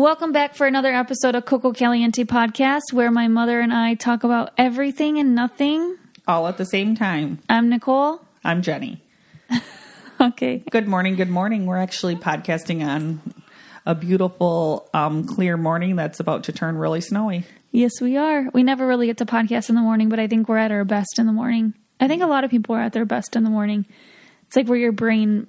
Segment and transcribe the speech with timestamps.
[0.00, 4.24] Welcome back for another episode of Coco Caliente podcast, where my mother and I talk
[4.24, 5.98] about everything and nothing.
[6.26, 7.38] all at the same time.
[7.50, 8.22] I'm Nicole.
[8.42, 9.00] I'm Jenni.
[10.18, 10.64] Okay.
[10.70, 11.16] Good morning.
[11.16, 11.66] Good morning.
[11.66, 13.20] We're actually podcasting on
[13.84, 17.44] a beautiful, um, clear morning that's about to turn really snowy.
[17.70, 18.48] Yes, we are.
[18.54, 20.84] We never really get to podcast in the morning, but I think we're at our
[20.84, 21.74] best in the morning.
[22.00, 23.84] I think a lot of people are at their best in the morning.
[24.46, 25.46] It's like where your brain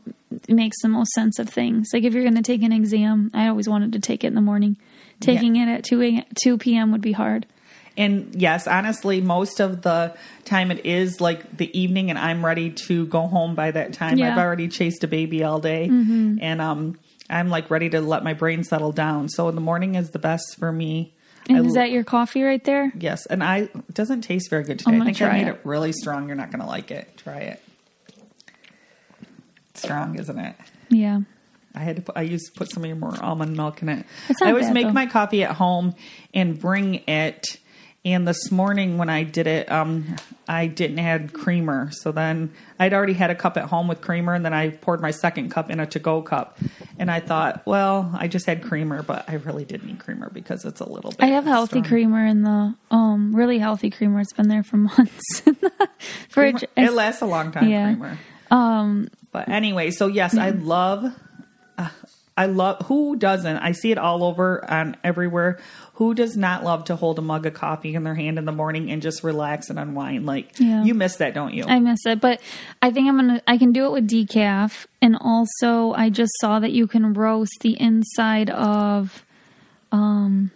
[0.48, 1.90] makes the most sense of things.
[1.94, 4.36] Like if you're going to take an exam, I always wanted to take it in
[4.36, 4.78] the morning.
[5.20, 6.92] Taking it at 2 a, 2 p.m.
[6.92, 7.46] would be hard.
[7.98, 10.16] And yes, honestly, most of the
[10.46, 14.18] time it is like the evening, and I'm ready to go home by that time.
[14.18, 14.32] Yeah.
[14.32, 16.98] I've already chased a baby all day, and um,
[17.30, 19.30] I'm like ready to let my brain settle down.
[19.30, 21.14] So in the morning is the best for me.
[21.50, 22.92] And I is that your coffee right there?
[22.98, 24.98] Yes, and I it doesn't taste very good today.
[24.98, 25.56] I think I made it.
[25.56, 25.62] it.
[25.64, 26.28] really strong.
[26.28, 27.18] You're not going to like it.
[27.18, 27.62] Try it.
[29.82, 30.56] Strong, isn't it?
[30.90, 31.22] Yeah.
[31.74, 33.88] I had to put, I used to put some of your more almond milk in
[33.90, 34.06] it.
[34.42, 34.94] I always bad, make though.
[34.94, 35.96] my coffee at home
[36.34, 37.58] and bring it.
[38.04, 40.16] And this morning when I did it, um,
[40.48, 41.92] I didn't add creamer.
[41.92, 45.02] So then I'd already had a cup at home with creamer, and then I poured
[45.02, 46.58] my second cup in a to-go cup.
[46.98, 50.66] And I thought, well, I just had creamer, but I really did need creamer because
[50.66, 51.22] it's a little bit.
[51.22, 51.84] I have healthy strong.
[51.84, 54.20] creamer in the um really healthy creamer.
[54.20, 55.72] It's been there for months in the
[56.28, 56.66] fridge.
[56.76, 57.70] Creamer- It lasts a long time.
[57.70, 57.94] Yeah.
[57.94, 58.18] Creamer.
[58.50, 59.10] Um.
[59.32, 61.06] But anyway, so yes, I love.
[61.78, 61.90] uh,
[62.38, 62.86] I love.
[62.88, 63.58] Who doesn't?
[63.58, 65.60] I see it all over on everywhere.
[65.96, 68.52] Who does not love to hold a mug of coffee in their hand in the
[68.52, 70.26] morning and just relax and unwind?
[70.26, 70.84] Like Yeah.
[70.84, 71.66] you miss that, don't you?
[71.66, 72.42] I miss it, but
[72.82, 73.42] I think I'm gonna.
[73.48, 77.60] I can do it with decaf, and also I just saw that you can roast
[77.62, 79.24] the inside of,
[79.92, 80.52] um,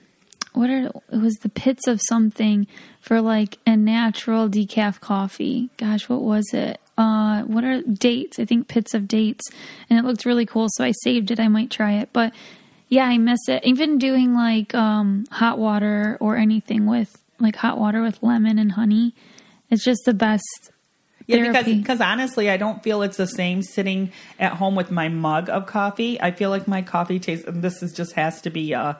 [0.53, 2.65] what are it was the pits of something
[3.01, 5.69] for like a natural decaf coffee.
[5.77, 6.79] Gosh, what was it?
[6.97, 8.39] Uh, what are dates?
[8.39, 9.43] I think pits of dates,
[9.89, 10.67] and it looked really cool.
[10.69, 11.39] So I saved it.
[11.39, 12.33] I might try it, but
[12.87, 13.65] yeah, I miss it.
[13.65, 18.73] Even doing like um hot water or anything with like hot water with lemon and
[18.73, 19.13] honey.
[19.69, 20.71] It's just the best
[21.27, 25.09] Yeah, because because honestly, I don't feel it's the same sitting at home with my
[25.09, 26.21] mug of coffee.
[26.21, 27.45] I feel like my coffee tastes.
[27.45, 28.93] And this is just has to be, uh,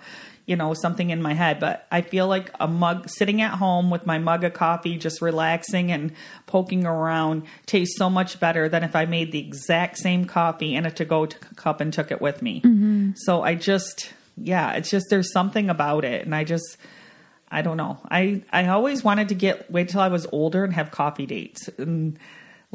[0.45, 1.59] you know, something in my head.
[1.59, 5.22] But I feel like a mug sitting at home with my mug of coffee, just
[5.22, 6.11] relaxing and
[6.45, 10.85] poking around, tastes so much better than if I made the exact same coffee in
[10.85, 12.61] a to-go cup and took it with me.
[12.61, 13.11] Mm-hmm.
[13.16, 16.78] So I just, yeah, it's just there's something about it, and I just.
[17.51, 18.00] I don't know.
[18.09, 21.69] I I always wanted to get wait till I was older and have coffee dates.
[21.78, 22.17] And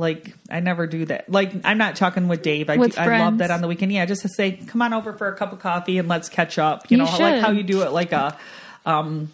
[0.00, 1.31] like I never do that.
[1.31, 2.69] Like I'm not talking with Dave.
[2.71, 3.93] I With do, I love that on the weekend.
[3.93, 6.59] Yeah, just to say, come on over for a cup of coffee and let's catch
[6.59, 6.91] up.
[6.91, 8.37] You, You know, like how you do it, like a
[8.84, 9.33] um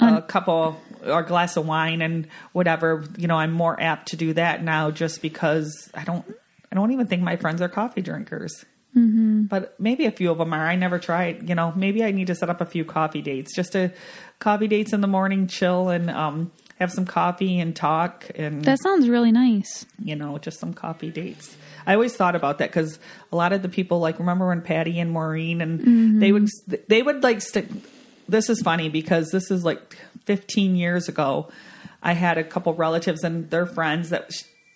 [0.00, 3.04] a couple or a glass of wine and whatever.
[3.16, 6.24] You know, I'm more apt to do that now just because I don't.
[6.70, 8.64] I don't even think my friends are coffee drinkers.
[8.96, 9.42] Mm-hmm.
[9.42, 10.66] But maybe a few of them are.
[10.66, 11.48] I never tried.
[11.48, 13.92] You know, maybe I need to set up a few coffee dates, just to
[14.38, 16.50] coffee dates in the morning, chill and um,
[16.82, 19.86] have some coffee and talk, and That sounds really nice.
[19.98, 21.56] you know, just some coffee dates.
[21.86, 22.98] I always thought about that because
[23.32, 26.18] a lot of the people, like, remember when Patty and Maureen, and mm-hmm.
[26.20, 26.48] they would
[26.88, 27.66] they would like stick.
[28.28, 31.48] This is funny because this is like 15 years ago.
[32.02, 34.30] I had a couple relatives and their friends that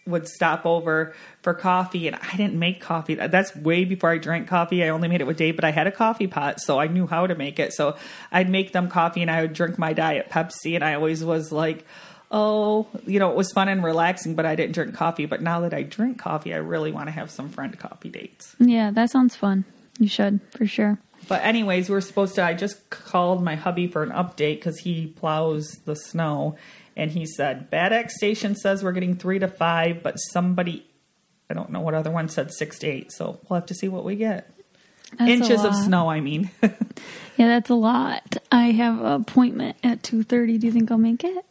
[0.07, 3.15] would stop over for coffee, and I didn't make coffee.
[3.15, 4.85] That's way before I drank coffee.
[4.85, 7.07] I only made it with Dave, but I had a coffee pot, so I knew
[7.07, 7.73] how to make it.
[7.73, 7.97] So
[8.31, 11.53] I'd make them coffee, and I would drink my diet Pepsi, and I always was
[11.53, 11.85] like
[12.31, 15.27] oh, you know, it was fun and relaxing, but I didn't drink coffee.
[15.27, 18.55] But now that I drink coffee, I really want to have some friend coffee dates.
[18.59, 19.65] Yeah, that sounds fun.
[19.99, 20.99] You should for sure.
[21.29, 22.45] But anyways, we're supposed to.
[22.45, 26.57] I just called my hubby for an update because he plows the snow,
[26.97, 30.87] and he said Bad X Station says we're getting three to five, but somebody,
[31.51, 33.13] I don't know what other one said six to eight.
[33.13, 34.51] So we'll have to see what we get.
[35.19, 36.51] That's Inches of snow, I mean.
[37.37, 38.39] Yeah, that's a lot.
[38.51, 40.57] I have an appointment at two thirty.
[40.57, 41.45] Do you think I'll make it?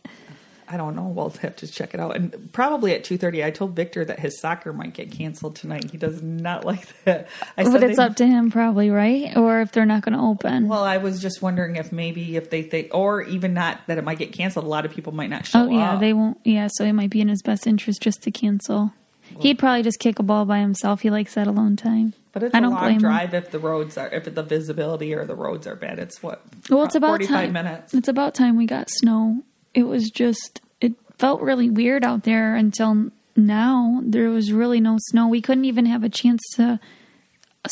[0.67, 1.07] I don't know.
[1.07, 2.15] We'll have to check it out.
[2.15, 3.43] And probably at two thirty.
[3.43, 5.91] I told Victor that his soccer might get canceled tonight.
[5.91, 7.27] He does not like that.
[7.57, 9.35] I but it's they- up to him, probably, right?
[9.37, 10.67] Or if they're not going to open.
[10.67, 14.03] Well, I was just wondering if maybe if they think, or even not that it
[14.03, 14.65] might get canceled.
[14.65, 15.67] A lot of people might not show up.
[15.67, 15.99] oh yeah, up.
[15.99, 16.39] they won't.
[16.43, 18.93] Yeah, so it might be in his best interest just to cancel.
[19.39, 21.01] He'd probably just kick a ball by himself.
[21.01, 22.13] He likes that alone time.
[22.31, 22.99] But it's I a don't long blame him.
[22.99, 25.99] drive if the roads are, if the visibility or the roads are bad.
[25.99, 26.41] It's what?
[26.69, 27.51] Well, it's about 45 time.
[27.53, 27.93] minutes.
[27.93, 29.41] It's about time we got snow.
[29.75, 34.01] It was just it felt really weird out there until now.
[34.03, 35.27] There was really no snow.
[35.27, 36.79] We couldn't even have a chance to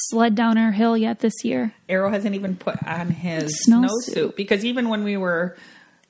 [0.10, 1.74] sled down our hill yet this year.
[1.88, 3.90] Arrow hasn't even put on his Snowsuit.
[4.10, 5.56] snowsuit because even when we were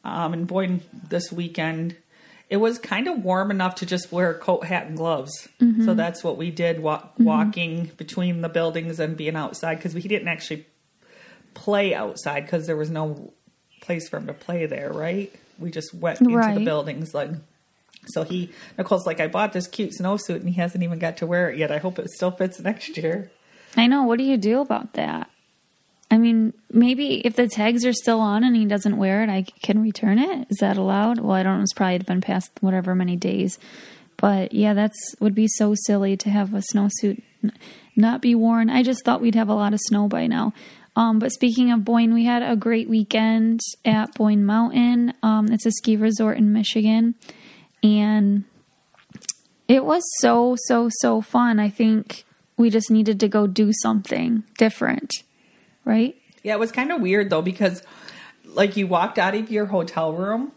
[0.04, 1.96] um, in Boyne this weekend,
[2.50, 5.48] it was kind of warm enough to just wear a coat, hat, and gloves.
[5.60, 5.86] Mm-hmm.
[5.86, 10.02] So that's what we did, wa- walking between the buildings and being outside because we
[10.02, 10.66] didn't actually
[11.54, 13.34] play outside because there was no
[13.82, 14.92] place for him to play there.
[14.92, 15.34] Right?
[15.64, 17.32] We just went into the buildings like.
[18.08, 21.26] So he, Nicole's like, I bought this cute snowsuit and he hasn't even got to
[21.26, 21.72] wear it yet.
[21.72, 23.32] I hope it still fits next year.
[23.78, 24.04] I know.
[24.04, 25.30] What do you do about that?
[26.12, 29.46] I mean, maybe if the tags are still on and he doesn't wear it, I
[29.62, 30.48] can return it.
[30.50, 31.20] Is that allowed?
[31.20, 31.64] Well, I don't know.
[31.64, 33.58] It's probably been past whatever many days.
[34.18, 37.22] But yeah, that's would be so silly to have a snowsuit
[37.96, 38.70] not be worn.
[38.70, 40.54] I just thought we'd have a lot of snow by now.
[40.96, 45.14] Um, but speaking of Boyne, we had a great weekend at Boyne Mountain.
[45.24, 47.16] Um, it's a ski resort in Michigan,
[47.82, 48.44] and
[49.68, 51.60] it was so so so fun.
[51.60, 52.26] I think
[52.58, 55.12] we just needed to go do something different,
[55.84, 56.16] right?
[56.44, 57.82] Yeah, it was kind of weird though because
[58.46, 60.52] like you walked out of your hotel room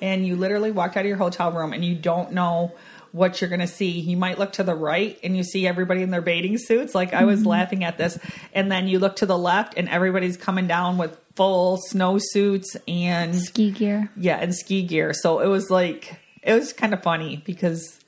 [0.00, 2.74] and you literally walked out of your hotel room and you don't know
[3.12, 3.90] what you're going to see.
[3.90, 6.94] You might look to the right and you see everybody in their bathing suits.
[6.94, 7.48] Like I was mm-hmm.
[7.48, 8.18] laughing at this.
[8.52, 12.76] And then you look to the left and everybody's coming down with full snow suits
[12.88, 14.10] and Ski gear.
[14.16, 15.12] yeah, and ski gear.
[15.12, 18.00] So it was like it was kind of funny because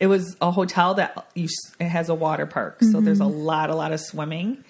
[0.00, 1.48] it was a hotel that you
[1.80, 3.38] it has a water park, so there's a mm-hmm.
[3.38, 4.64] lot, a lot of swimming,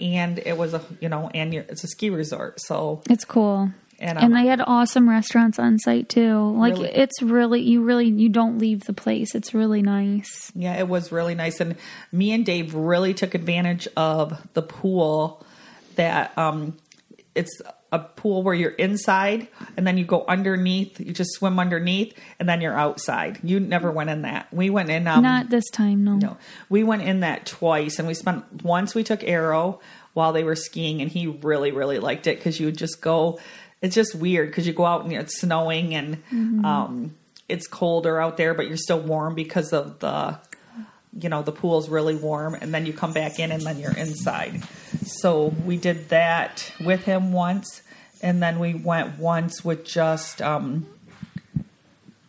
[0.00, 2.60] and it was a you know, and you're, it's a ski resort.
[2.60, 3.70] So It's cool.
[4.00, 6.56] And, And, they had awesome restaurants on site too.
[6.56, 6.88] Like Really?
[6.88, 9.34] it's really you really you don't leave the place.
[9.34, 10.50] It's really nice.
[10.54, 11.76] yeah, it was really nice, and
[12.10, 15.44] me and Dave really took advantage of the pool.
[15.96, 16.78] That um,
[17.34, 17.60] it's
[17.92, 21.00] a pool where you're inside and then you go underneath.
[21.00, 23.40] You just swim underneath, and then you're outside.
[23.42, 24.52] You never went in that.
[24.52, 25.06] We went in.
[25.06, 26.14] Um, Not this time, no.
[26.16, 26.36] No,
[26.68, 28.94] we went in that twice, and we spent once.
[28.94, 29.80] We took Arrow
[30.14, 33.38] while they were skiing, and he really, really liked it because you would just go.
[33.82, 36.22] It's just weird because you go out and it's snowing and
[36.64, 37.14] um,
[37.48, 40.38] it's colder out there, but you're still warm because of the,
[41.18, 43.96] you know, the pool's really warm, and then you come back in and then you're
[43.96, 44.62] inside.
[45.04, 47.82] So we did that with him once,
[48.22, 50.40] and then we went once with just.
[50.42, 50.86] Um,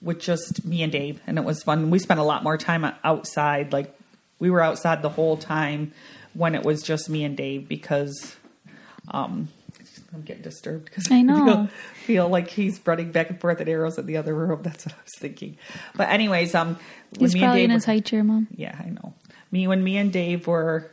[0.02, 1.92] with just me and Dave, and it was fun.
[1.92, 3.72] We spent a lot more time outside.
[3.72, 3.96] Like
[4.40, 5.94] we were outside the whole time
[6.34, 8.36] when it was just me and Dave because
[9.10, 9.50] um,
[10.14, 11.46] I'm getting disturbed because I know.
[11.46, 11.68] feel,
[12.06, 14.60] feel like he's running back and forth at arrows in the other room.
[14.64, 15.58] That's what I was thinking.
[15.96, 16.78] But anyways, um,
[17.18, 18.48] He's me and probably Dave in were- his high chair, mom.
[18.56, 19.14] yeah, I know.
[19.52, 20.92] Me when me and Dave were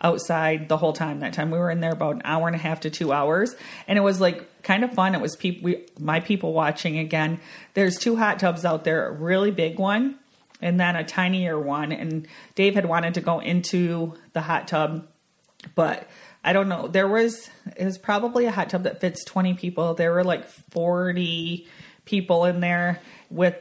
[0.00, 2.58] outside the whole time that time we were in there about an hour and a
[2.58, 3.56] half to two hours
[3.88, 7.40] and it was like kind of fun it was people we, my people watching again
[7.74, 10.14] there's two hot tubs out there a really big one
[10.62, 15.04] and then a tinier one and dave had wanted to go into the hot tub
[15.74, 16.06] but
[16.48, 16.88] I don't know.
[16.88, 19.92] There was it was probably a hot tub that fits twenty people.
[19.92, 21.68] There were like forty
[22.06, 23.54] people in there with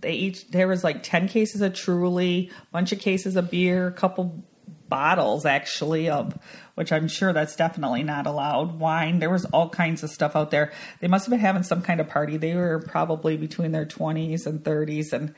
[0.00, 3.92] they each there was like ten cases of Truly, bunch of cases of beer, a
[3.92, 4.42] couple
[4.88, 6.36] bottles actually of
[6.74, 8.80] which I'm sure that's definitely not allowed.
[8.80, 9.20] Wine.
[9.20, 10.72] There was all kinds of stuff out there.
[10.98, 12.38] They must have been having some kind of party.
[12.38, 15.32] They were probably between their twenties and thirties and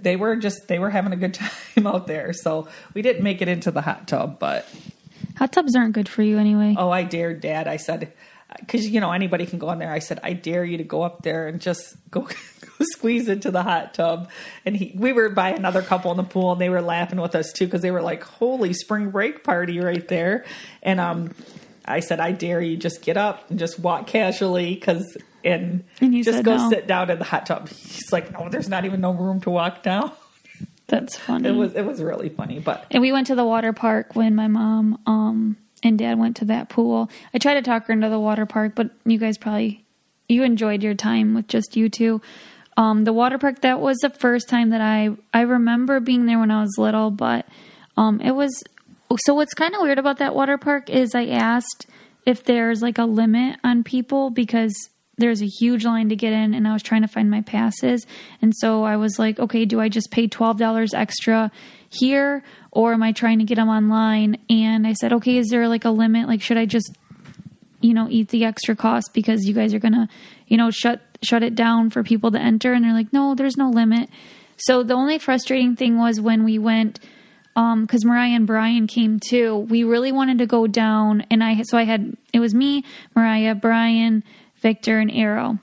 [0.00, 1.34] they were just they were having a good
[1.74, 2.32] time out there.
[2.32, 4.68] So we didn't make it into the hot tub, but
[5.38, 6.74] Hot tubs aren't good for you anyway.
[6.76, 7.68] Oh, I dared dad.
[7.68, 8.12] I said,
[8.58, 9.92] because, you know, anybody can go in there.
[9.92, 12.22] I said, I dare you to go up there and just go,
[12.60, 14.30] go squeeze into the hot tub.
[14.64, 17.34] And he, we were by another couple in the pool and they were laughing with
[17.34, 20.44] us too because they were like, holy spring break party right there.
[20.82, 21.34] And, um,
[21.84, 26.12] I said, I dare you just get up and just walk casually because, and, And
[26.22, 26.68] just go no.
[26.68, 27.68] sit down in the hot tub.
[27.68, 30.12] He's like, no, there's not even no room to walk down.
[30.88, 31.48] That's funny.
[31.48, 34.34] It was, it was really funny, but And we went to the water park when
[34.34, 37.10] my mom um and dad went to that pool.
[37.32, 39.84] I tried to talk her into the water park, but you guys probably
[40.28, 42.20] you enjoyed your time with just you two.
[42.76, 46.38] Um, the water park that was the first time that I I remember being there
[46.38, 47.46] when I was little, but
[47.96, 48.62] um, it was
[49.18, 51.86] so what's kind of weird about that water park is I asked
[52.24, 54.74] if there's like a limit on people because
[55.18, 58.06] there's a huge line to get in and I was trying to find my passes.
[58.40, 61.50] And so I was like, okay, do I just pay $12 extra
[61.90, 64.38] here or am I trying to get them online?
[64.48, 66.28] And I said, okay, is there like a limit?
[66.28, 66.96] Like, should I just,
[67.80, 70.08] you know, eat the extra cost because you guys are going to,
[70.46, 72.72] you know, shut, shut it down for people to enter?
[72.72, 74.08] And they're like, no, there's no limit.
[74.56, 77.00] So the only frustrating thing was when we went,
[77.56, 81.60] um because mariah and brian came too we really wanted to go down and i
[81.62, 82.84] so i had it was me
[83.14, 84.22] mariah brian
[84.60, 85.58] victor and arrow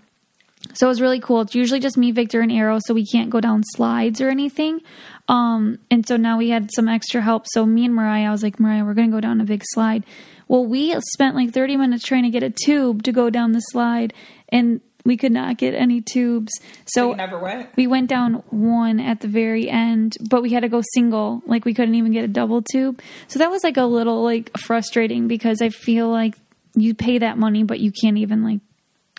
[0.74, 3.30] so it was really cool it's usually just me victor and arrow so we can't
[3.30, 4.80] go down slides or anything
[5.28, 8.44] um and so now we had some extra help so me and mariah i was
[8.44, 10.04] like mariah we're gonna go down a big slide
[10.48, 13.60] well we spent like 30 minutes trying to get a tube to go down the
[13.60, 14.14] slide
[14.50, 16.52] and we could not get any tubes
[16.88, 17.70] so You never went.
[17.76, 21.44] we went down one at the very end, but we had to go single.
[21.46, 23.00] Like we couldn't even get a double tube.
[23.28, 26.34] So that was like a little like frustrating because I feel like
[26.76, 28.62] you pay that money, but you can't even like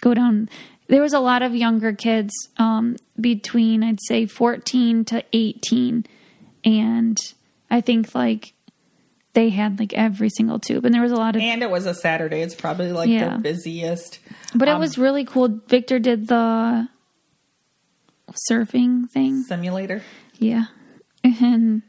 [0.01, 0.49] go down.
[0.89, 6.05] There was a lot of younger kids um, between I'd say 14 to 18,
[6.65, 7.19] and
[7.71, 8.53] I think like
[9.33, 11.87] they had like every single tube, and there was a lot of And it was
[11.87, 12.41] a Saturday.
[12.41, 13.31] It's probably like Yeah.
[13.31, 14.19] their busiest.
[14.55, 15.61] But it Um, was really cool.
[15.69, 16.89] Victor did the
[18.51, 19.43] surfing thing.
[19.43, 20.03] simulator.
[20.39, 20.67] Yeah.
[21.25, 21.83] And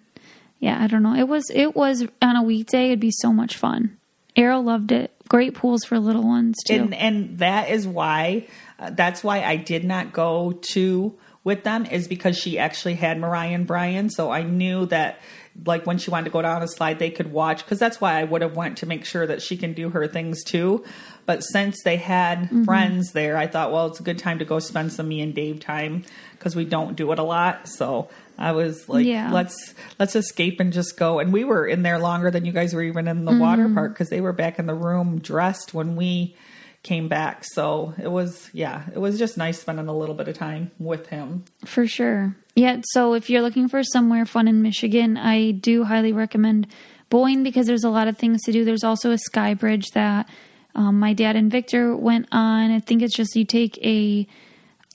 [0.59, 1.13] yeah, I don't know.
[1.13, 3.96] It was it was on a weekday it'd be so much fun.
[4.37, 5.11] Arrow loved it.
[5.27, 6.75] Great pools for little ones too.
[6.75, 8.47] and and that is why
[8.79, 11.13] uh, that's why I did not go to
[11.43, 15.19] with them is because she actually had Mariah and Brian, so I knew that
[15.65, 18.19] like when she wanted to go down a slide they could watch because that's why
[18.19, 20.83] I would have went to make sure that she can do her things too.
[21.25, 22.63] But since they had Mm-hmm.
[22.63, 25.33] friends there, I thought, well, it's a good time to go spend some me and
[25.33, 26.03] Dave time
[26.33, 27.67] because we don't do it a lot.
[27.67, 29.31] So I was like, Yeah.
[29.31, 31.19] let's let's escape and just go.
[31.19, 33.39] And we were in there longer than you guys were even in the Mm-hmm.
[33.41, 36.35] water park because they were back in the room dressed when we
[36.83, 37.43] came back.
[37.43, 41.07] So it was, yeah, it was just nice spending a little bit of time with
[41.07, 41.43] him.
[41.65, 42.35] for sure.
[42.55, 46.67] Yeah, so if you're looking for somewhere fun in Michigan, I do highly recommend
[47.09, 48.63] Boyne because there's a lot of things to do.
[48.65, 50.29] There's also a sky bridge that
[50.75, 52.71] um, my dad and Victor went on.
[52.71, 54.27] I think it's just you take a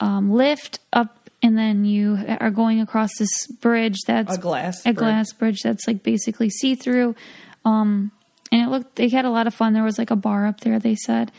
[0.01, 4.85] um, lift up and then you are going across this bridge that's A glass a
[4.85, 4.97] bridge.
[4.97, 7.15] glass bridge that's like basically see through.
[7.65, 8.13] Um,
[8.51, 9.73] and it looked they had a lot of fun.
[9.73, 10.79] There was like a bar up there.
[10.79, 11.33] They said.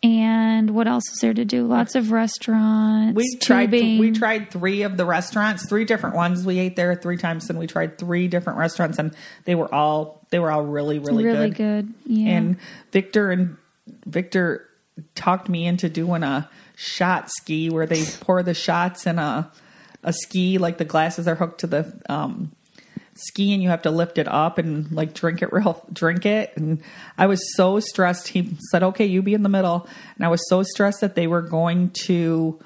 [0.00, 1.66] And what else is there to do?
[1.66, 3.16] Lots of restaurants.
[3.16, 3.98] We tried, tubing.
[3.98, 6.46] we tried three of the restaurants, three different ones.
[6.46, 9.12] We ate there three times and we tried three different restaurants and
[9.44, 11.56] they were all, they were all really, really, really good.
[11.56, 11.94] good.
[12.06, 12.28] Yeah.
[12.28, 12.56] And
[12.92, 13.56] Victor and
[14.06, 14.68] Victor
[15.16, 16.48] talked me into doing a
[16.80, 19.50] shot ski where they pour the shots in a
[20.04, 22.52] a ski like the glasses are hooked to the um
[23.16, 26.52] ski and you have to lift it up and like drink it real drink it
[26.56, 26.80] and
[27.18, 30.48] I was so stressed he said okay you be in the middle and I was
[30.48, 32.60] so stressed that they were going to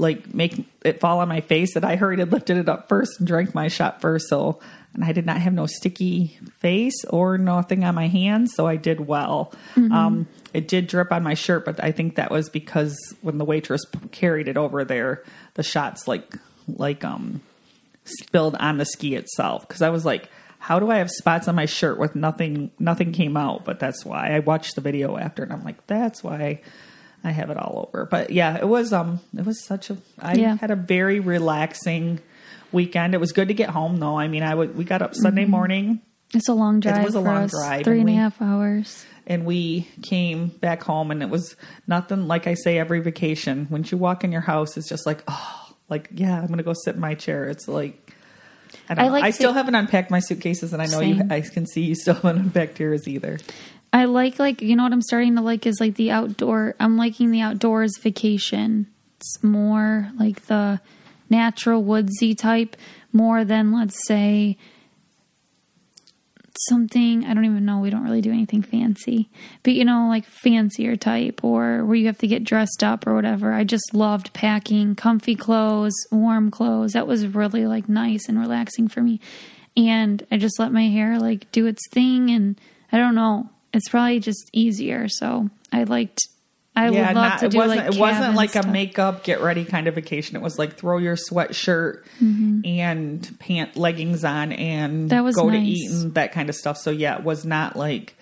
[0.00, 3.18] like make it fall on my face that I hurried and lifted it up first
[3.18, 4.28] and drank my shot first.
[4.28, 4.58] So,
[4.94, 8.76] and I did not have no sticky face or nothing on my hands, so I
[8.76, 9.52] did well.
[9.76, 13.44] Um, it did drip on my shirt, but I think that was because when the
[13.44, 15.22] waitress carried it over there,
[15.54, 16.34] the shots like
[16.68, 17.40] like um
[18.04, 19.66] spilled on the ski itself.
[19.66, 20.28] Because I was like,
[20.58, 22.70] how do I have spots on my shirt with nothing?
[22.78, 26.22] Nothing came out, but that's why I watched the video after, and I'm like, that's
[26.22, 26.60] why.
[27.22, 28.06] I have it all over.
[28.06, 30.56] But yeah, it was um it was such a I Yeah.
[30.56, 32.18] had a very relaxing
[32.72, 33.12] weekend.
[33.14, 34.16] It was good to get home though.
[34.18, 35.50] I mean I would we got up Sunday Mm-hmm.
[35.50, 36.00] morning
[36.32, 36.96] It's a long drive.
[36.96, 37.50] It was a long us.
[37.50, 39.04] drive, Three and and a half hours.
[39.30, 41.54] And we came back home and it was
[41.86, 43.66] nothing like I say every vacation.
[43.68, 46.74] When you walk in your house it's just like, oh like yeah, I'm gonna go
[46.74, 47.48] sit in my chair.
[47.48, 48.12] It's like
[48.88, 51.32] I, don't I like I still haven't unpacked my suitcases and I know you Same.
[51.32, 53.38] I can see you still haven't unpacked yours either.
[53.92, 56.74] I like like you know what I'm starting to like is like the outdoor.
[56.80, 58.88] I'm liking the outdoors vacation.
[59.18, 60.80] It's more like the
[61.28, 62.76] natural woodsy type
[63.12, 64.56] more than let's say
[66.68, 67.78] something I don't even know.
[67.78, 69.28] We don't really do anything fancy,
[69.62, 73.14] but you know, like fancier type or where you have to get dressed up or
[73.14, 73.52] whatever.
[73.52, 76.92] I just loved packing comfy clothes, warm clothes.
[76.92, 79.20] That was really like nice and relaxing for me.
[79.76, 82.60] And I just let my hair like do its thing, and
[82.92, 83.50] I don't know.
[83.72, 85.08] It's probably just easier.
[85.08, 86.20] So I liked.
[86.76, 88.64] I would love not- to it wasn't like it wasn't like stuff.
[88.66, 90.36] a makeup get ready kind of vacation.
[90.36, 92.04] It was like throw your sweatshirt
[92.64, 95.08] and pant leggings on and Mm-hmm.
[95.08, 95.66] That was go to nice.
[95.66, 96.76] eat and that kind of stuff.
[96.78, 98.14] So yeah, it was not like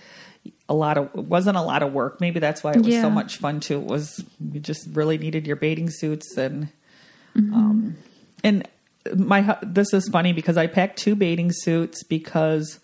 [0.69, 2.21] a lot of it wasn't a lot of work.
[2.21, 3.02] Maybe that's why it was Yeah.
[3.02, 3.78] so much fun too.
[3.81, 6.69] It was you just really needed your bathing suits and
[7.37, 7.97] um
[8.43, 8.67] and
[9.17, 12.81] my this is funny because I packed two bathing suits because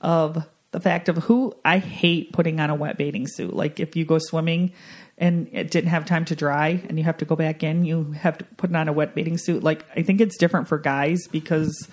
[0.00, 3.54] of the fact of who I hate putting on a wet bathing suit.
[3.54, 4.72] Like if you go swimming
[5.18, 8.12] and it didn't have time to dry and you have to go back in, you
[8.12, 9.62] have to put on a wet bathing suit.
[9.62, 11.88] Like I think it's different for guys because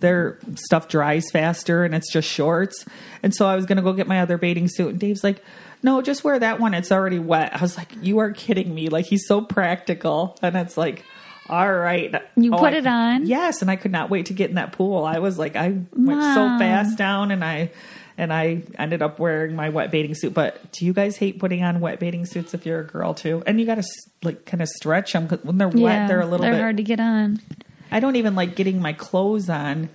[0.00, 2.84] their stuff dries faster and it's just shorts.
[3.22, 5.42] And so I was going to go get my other bathing suit and Dave's like,
[5.82, 6.74] "No, just wear that one.
[6.74, 10.54] It's already wet." I was like, "You are kidding me." Like he's so practical and
[10.56, 11.04] it's like
[11.48, 12.12] all right.
[12.36, 13.24] You Oh, put I- it on?
[13.26, 15.04] Yes, and I could not wait to get in that pool.
[15.04, 17.70] I was like, I went so fast down, and I
[18.18, 20.32] and I ended up wearing my wet bathing suit.
[20.34, 23.42] But do you guys hate putting on wet bathing suits if you're a girl too?
[23.46, 23.84] And you got to
[24.22, 26.60] like kind of stretch them because when they're wet, they're a little they're bit.
[26.60, 27.40] hard to get on.
[27.90, 29.88] I don't even like getting my clothes on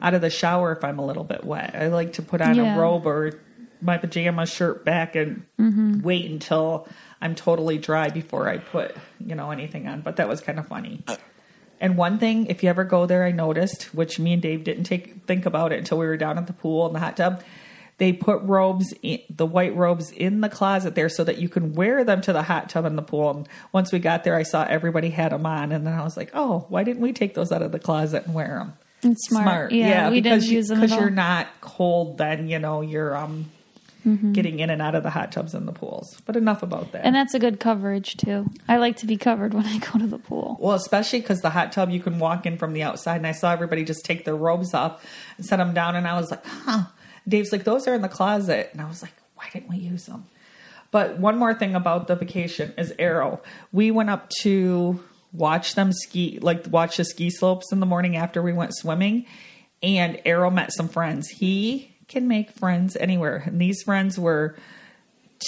[0.00, 1.74] out of the shower if I'm a little bit wet.
[1.74, 2.74] I like to put on Yeah.
[2.76, 3.38] a robe or
[3.80, 6.02] my pajama shirt back and Mm-hmm.
[6.02, 6.88] wait until
[7.20, 10.00] I'm totally dry before I put, you know, anything on.
[10.00, 11.04] But that was kind of funny.
[11.82, 14.84] And one thing, if you ever go there, I noticed, which me and Dave didn't
[14.84, 17.42] take think about it until we were down at the pool in the hot tub.
[17.98, 21.74] They put robes, in, the white robes, in the closet there so that you can
[21.74, 23.30] wear them to the hot tub in the pool.
[23.30, 26.16] And once we got there, I saw everybody had them on, and then I was
[26.16, 28.72] like, "Oh, why didn't we take those out of the closet and wear them?"
[29.02, 29.72] It's smart.
[29.72, 32.16] Yeah, we because didn't you- use them because you're not cold.
[32.18, 33.50] Then you know you're um
[34.06, 34.32] Mm-hmm.
[34.32, 36.20] getting in and out of the hot tubs and the pools.
[36.26, 37.04] But enough about that.
[37.04, 38.50] And that's a good coverage too.
[38.66, 40.56] I like to be covered when I go to the pool.
[40.58, 43.32] Well, especially because the hot tub you can walk in from the outside, and I
[43.32, 45.04] saw everybody just take their robes off
[45.36, 46.86] and set them down, and I was like, "Huh."
[47.28, 50.06] Dave's like, "Those are in the closet," and I was like, "Why didn't we use
[50.06, 50.24] them?"
[50.90, 53.40] But one more thing about the vacation is Arrow.
[53.70, 55.00] We went up to
[55.32, 59.26] watch them ski, like watch the ski slopes in the morning after we went swimming,
[59.80, 61.28] and Arrow met some friends.
[61.28, 64.56] He can make friends anywhere, and these friends were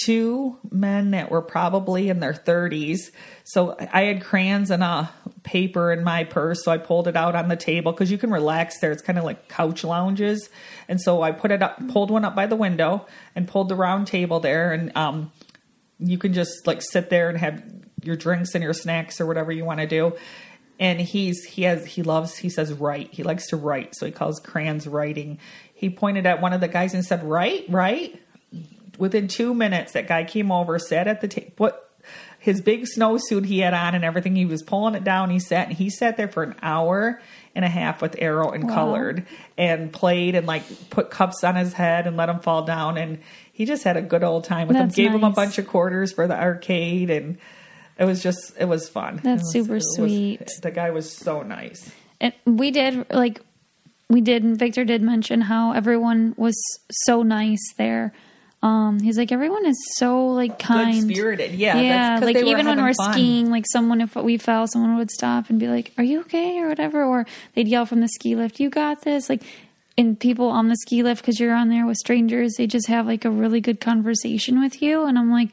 [0.03, 3.11] two men that were probably in their 30s.
[3.43, 5.09] So I had crayons and a
[5.43, 6.63] paper in my purse.
[6.63, 8.91] So I pulled it out on the table because you can relax there.
[8.91, 10.49] It's kind of like couch lounges.
[10.87, 13.75] And so I put it up, pulled one up by the window and pulled the
[13.75, 14.73] round table there.
[14.73, 15.31] And um,
[15.99, 17.63] you can just like sit there and have
[18.03, 20.15] your drinks and your snacks or whatever you want to do.
[20.77, 23.13] And he's he has he loves he says write.
[23.13, 25.39] He likes to write, so he calls crayons writing.
[25.75, 28.19] He pointed at one of the guys and said, "Right, right."
[28.97, 31.75] Within two minutes, that guy came over, sat at the table, put
[32.39, 34.35] his big snowsuit he had on and everything.
[34.35, 35.29] He was pulling it down.
[35.31, 37.21] He sat and he sat there for an hour
[37.55, 39.25] and a half with arrow and colored
[39.57, 42.97] and played and like put cups on his head and let him fall down.
[42.97, 43.19] And
[43.51, 44.83] he just had a good old time with him.
[44.83, 47.37] That's Gave him a bunch of quarters for the arcade and
[47.97, 49.21] it was just it was fun.
[49.23, 50.49] That's was- super was- sweet.
[50.61, 51.91] the guy was so nice.
[52.21, 53.41] And we did like
[54.09, 56.55] we did and Victor did mention how everyone was
[56.91, 58.13] so nice there.
[58.61, 61.09] Um he's like everyone is so like kind.
[61.09, 61.51] Spirited.
[61.53, 61.79] Yeah.
[61.79, 63.13] yeah, like even when we're fun.
[63.13, 66.59] skiing, like someone if we fell, someone would stop and be like, "Are you okay?"
[66.59, 69.43] or whatever, or they'd yell from the ski lift, "You got this!" Like,
[69.97, 73.05] and people on the ski lift because you're on there with strangers, they just have
[73.05, 75.49] like a really good conversation with you, and I'm like,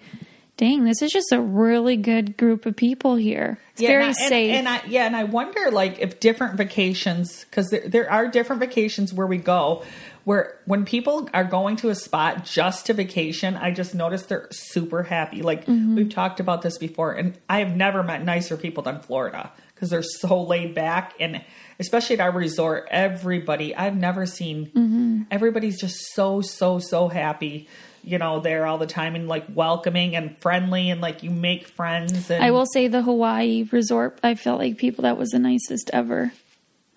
[0.57, 3.59] "Dang, this is just a really good group of people here.
[3.73, 7.45] It's very and safe." And, and I, yeah, and I wonder like if different vacations,
[7.45, 9.83] because there, there are different vacations where we go,
[10.25, 14.49] where when people are going to a spot just to vacation, I just notice they're
[14.51, 15.43] super happy.
[15.43, 15.97] Like Mm-hmm.
[15.97, 19.91] we've talked about this before, and I have never met nicer people than Florida because
[19.91, 21.45] they're so laid back and.
[21.81, 24.67] Especially at our resort, everybody I've never seen.
[24.67, 25.23] Mm-hmm.
[25.33, 27.67] Everybody's just so so so happy,
[28.05, 31.67] you know, there all the time and like welcoming and friendly and like you make
[31.67, 32.31] friends.
[32.31, 35.91] And, I will say the Hawaii resort, I felt like people that was the nicest
[35.93, 36.33] ever.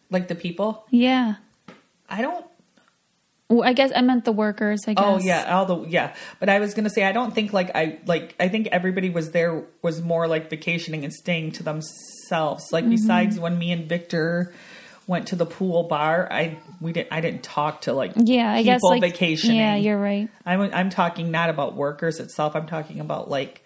[0.09, 0.85] like the people.
[0.89, 1.35] Yeah.
[2.09, 2.45] I don't.
[3.47, 5.05] Well, I guess I meant the workers, I oh, guess.
[5.05, 6.15] Oh yeah, all the yeah.
[6.39, 9.31] But I was gonna say I don't think like I like I think everybody was
[9.31, 12.71] there was more like vacationing and staying to themselves.
[12.71, 12.91] Like mm-hmm.
[12.91, 14.51] besides when me and Victor
[15.07, 18.63] went to the pool bar, I we didn't I didn't talk to like Yeah, I
[18.63, 19.57] guess people like vacationing.
[19.57, 20.29] Yeah, you're right.
[20.45, 22.55] I'm I'm talking not about workers itself.
[22.55, 23.63] I'm talking about like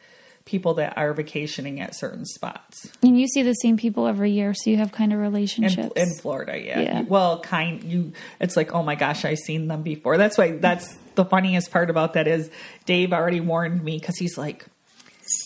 [0.49, 2.89] people that are vacationing at certain spots.
[3.03, 5.93] And you see the same people every year, so you have kind of in, relationships.
[5.95, 6.59] in Florida.
[6.59, 6.79] Yeah.
[6.79, 7.01] Yeah.
[7.01, 8.13] Well, kind you.
[8.39, 10.17] It's like, oh my gosh, I've seen them before.
[10.17, 10.53] That's why.
[10.53, 12.49] That's the funniest part about that is
[12.85, 14.65] Dave already warned me because he's like,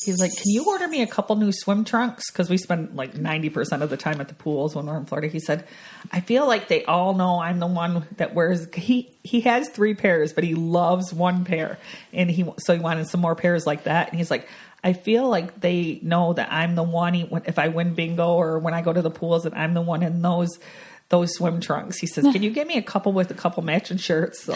[0.04, 2.32] he's like, can you order me a couple new swim trunks?
[2.32, 5.06] Because we spend like ninety percent of the time at the pools when we're in
[5.06, 5.28] Florida.
[5.28, 5.68] He said,
[6.12, 8.74] I feel like they all know I'm the one that wears.
[8.74, 11.78] He he has three pairs, but he loves one pair,
[12.12, 14.10] and he so he wanted some more pairs like that.
[14.10, 14.48] And he's like.
[14.86, 17.16] I feel like they know that I'm the one.
[17.46, 20.04] If I win bingo or when I go to the pools, that I'm the one
[20.04, 20.60] in those
[21.08, 22.00] those swim trunks.
[22.00, 24.54] He says, "Can you get me a couple with a couple matching shirts?" So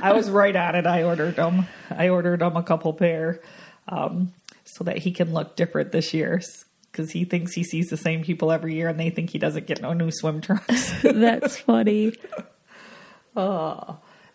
[0.00, 0.86] I was right on it.
[0.86, 1.66] I ordered them.
[1.90, 3.42] I ordered them a couple pair,
[3.86, 4.32] um,
[4.76, 6.42] so that he can look different this year.
[6.90, 9.66] Because he thinks he sees the same people every year, and they think he doesn't
[9.66, 10.92] get no new swim trunks.
[11.02, 12.12] That's funny.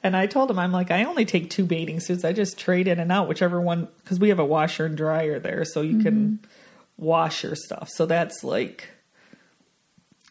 [0.04, 2.23] And I told him, I'm like, I only take two bathing suits.
[2.23, 5.39] I just trade in and out, whichever one, because we have a washer and dryer
[5.39, 7.06] there, so you can mm-hmm.
[7.06, 7.89] wash your stuff.
[7.89, 8.89] So that's like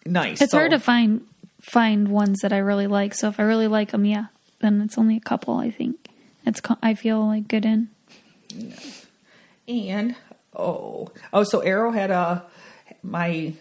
[0.04, 0.40] nice.
[0.40, 1.24] It's So- hard to find
[1.60, 3.14] find ones that I really like.
[3.14, 4.26] So if I really like them, yeah,
[4.60, 5.56] then it's only a couple.
[5.56, 5.96] I think
[6.44, 7.90] it's I feel like good in.
[9.70, 10.16] And
[10.54, 12.44] oh, oh, so Arrow had a
[13.02, 13.54] my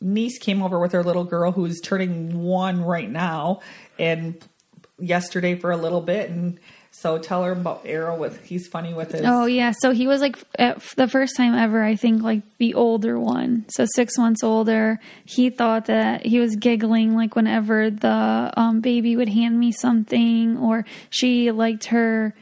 [0.00, 3.60] niece came over with her little girl who's turning one right now,
[3.98, 4.40] and
[4.98, 6.58] yesterday for a little bit, and
[6.90, 9.22] so tell her about Arrow with he's funny with his.
[9.24, 11.82] Oh yeah, so he was like the first time ever.
[11.82, 15.00] I think like the older one, so six months older.
[15.24, 20.56] He thought that he was giggling like whenever the um, baby would hand me something,
[20.58, 22.34] or she liked her.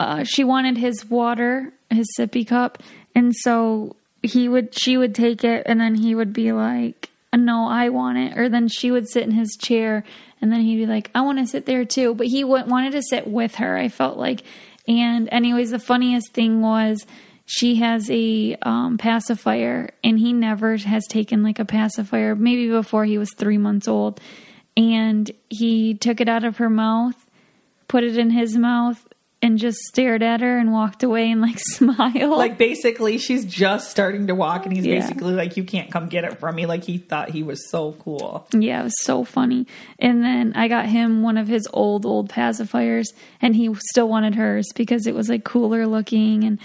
[0.00, 2.82] Uh, she wanted his water, his sippy cup,
[3.14, 4.78] and so he would.
[4.78, 8.48] She would take it, and then he would be like, "No, I want it," or
[8.48, 10.04] then she would sit in his chair.
[10.42, 12.14] And then he'd be like, I want to sit there too.
[12.14, 14.42] But he w- wanted to sit with her, I felt like.
[14.88, 17.06] And, anyways, the funniest thing was
[17.46, 23.04] she has a um, pacifier, and he never has taken like a pacifier, maybe before
[23.04, 24.20] he was three months old.
[24.76, 27.14] And he took it out of her mouth,
[27.86, 29.06] put it in his mouth,
[29.44, 32.38] and just stared at her and walked away and like smiled.
[32.38, 35.00] Like basically, she's just starting to walk, and he's Yeah.
[35.00, 37.92] basically like, "You can't come get it from me." Like he thought he was so
[37.94, 38.46] cool.
[38.56, 39.66] Yeah, it was so funny.
[39.98, 43.06] And then I got him one of his old, old pacifiers,
[43.40, 46.44] and he still wanted hers because it was like cooler looking.
[46.44, 46.58] And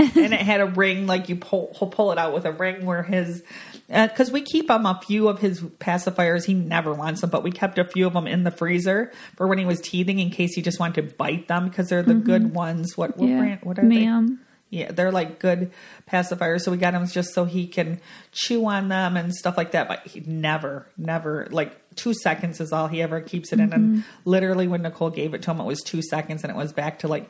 [0.00, 3.02] and it had a ring like you pull pull it out with a ring where
[3.02, 3.42] his
[3.88, 7.50] because we keep him a few of his pacifiers he never wants them but we
[7.50, 10.54] kept a few of them in the freezer for when he was teething in case
[10.54, 13.28] he just wanted to bite them because they're the good ones what what, Mm-hmm.
[13.32, 14.26] yeah, brand, what are ma'am.
[14.70, 15.72] they yeah they're like good
[16.08, 19.72] pacifiers so we got him just so he can chew on them and stuff like
[19.72, 23.72] that but he never never like two seconds is all he ever keeps it in
[23.72, 24.00] and Mm-hmm.
[24.24, 27.00] literally when nicole gave it to him it was two seconds and it was back
[27.00, 27.28] to like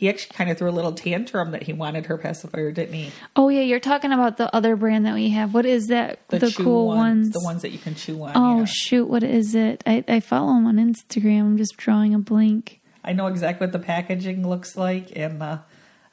[0.00, 3.10] he actually kind of threw a little tantrum that he wanted her pacifier, didn't he?
[3.36, 5.52] Oh yeah, you're talking about the other brand that we have.
[5.52, 6.26] What is that?
[6.28, 7.28] The, chew cool ones.
[7.32, 8.32] the ones that you can chew on.
[8.34, 8.64] Oh yeah.
[8.64, 9.82] shoot, what is it?
[9.84, 11.40] I, I follow him on Instagram.
[11.40, 12.80] I'm just drawing a blank.
[13.04, 15.58] I know exactly what the packaging looks like, and uh,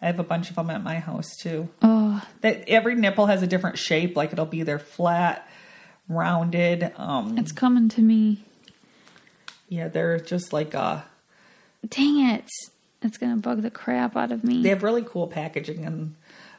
[0.01, 1.69] I have a bunch of them at my house too.
[1.81, 4.17] Oh, That every nipple has a different shape.
[4.17, 5.49] Like it'll be either flat,
[6.09, 6.91] rounded.
[6.97, 8.43] Um, it's coming to me.
[9.69, 11.03] yeah, they're just like uh,
[11.87, 12.49] Dang it!
[13.07, 14.61] It's gonna bug the crap out of me.
[14.61, 16.15] they have really cool packaging and.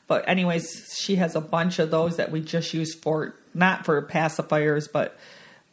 [0.08, 4.00] But anyways, she has a bunch of those that we just use for not for
[4.00, 5.18] pacifiers, but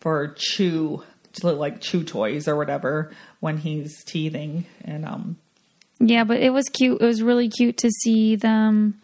[0.01, 1.03] for chew,
[1.41, 4.65] like chew toys or whatever when he's teething.
[4.83, 5.37] And um,
[5.99, 7.01] yeah, but it was cute.
[7.01, 8.99] It was really cute to see them.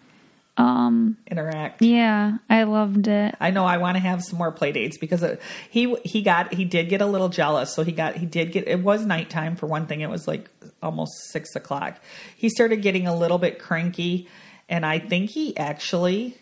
[0.58, 1.82] um interact.
[1.82, 3.34] Yeah, I loved it.
[3.40, 6.54] I know I want to have some more play dates because it, he he got
[6.54, 7.74] he did get a little jealous.
[7.74, 10.02] So he got he did get it was nighttime for one thing.
[10.02, 10.50] It was like
[10.82, 12.00] almost six o'clock.
[12.36, 14.28] He started getting a little bit cranky,
[14.70, 16.38] and I think he actually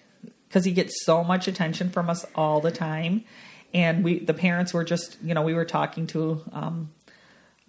[0.48, 3.24] because he gets so much attention from us all the time,
[3.74, 6.92] and we the parents were just you know we were talking to um,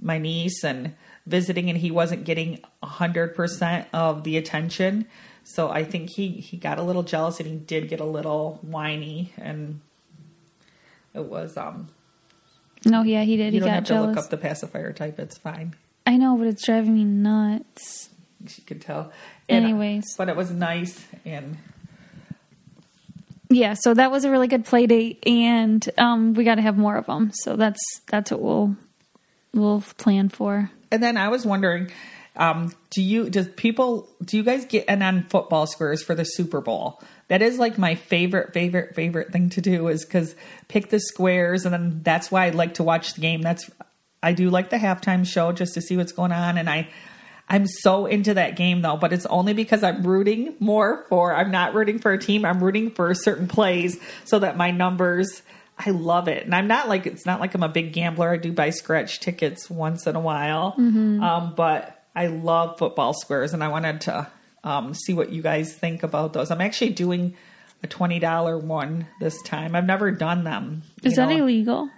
[0.01, 0.95] my niece and
[1.27, 5.07] visiting and he wasn't getting 100% of the attention
[5.45, 8.59] so i think he he got a little jealous and he did get a little
[8.63, 9.81] whiny and
[11.15, 11.89] it was um
[12.87, 13.53] No, yeah, he did.
[13.53, 15.75] you he don't got have to look up the pacifier type it's fine
[16.07, 18.09] I know, but it's driving me nuts.
[18.47, 19.13] She could tell
[19.49, 20.17] And, uh, Anyways.
[20.17, 21.59] but it was nice and
[23.51, 26.79] Yeah, so that was a really good play date, and um, we got to have
[26.79, 27.33] more of them.
[27.35, 28.77] So that's that's what we'll
[29.53, 30.71] we'll plan for.
[30.93, 31.91] And then I was wondering,
[32.37, 36.25] um, do you does people do you guys get in on football squares for the
[36.25, 37.03] Super Bowl?
[37.29, 40.35] That is like my favorite, favorite, favorite thing to do is because
[40.69, 43.43] pick the squares, and then that's why I like to watch the game.
[43.43, 43.69] That's
[44.23, 46.89] I do like the halftime show just to see what's going on, and I
[47.51, 51.51] I'm so into that game though, but it's only because I'm rooting more for I'm
[51.51, 55.43] not rooting for a team, I'm rooting for certain plays so that my numbers
[55.85, 56.45] I love it.
[56.45, 58.31] And I'm not like it's not like I'm a big gambler.
[58.31, 60.75] I do buy scratch tickets once in a while.
[61.23, 64.29] Um, but I love football squares and I wanted to
[64.63, 66.51] um, see what you guys think about those.
[66.51, 67.35] I'm actually doing
[67.83, 69.75] a $20 one this time.
[69.75, 70.83] I've never done them.
[71.03, 71.89] Is you that illegal?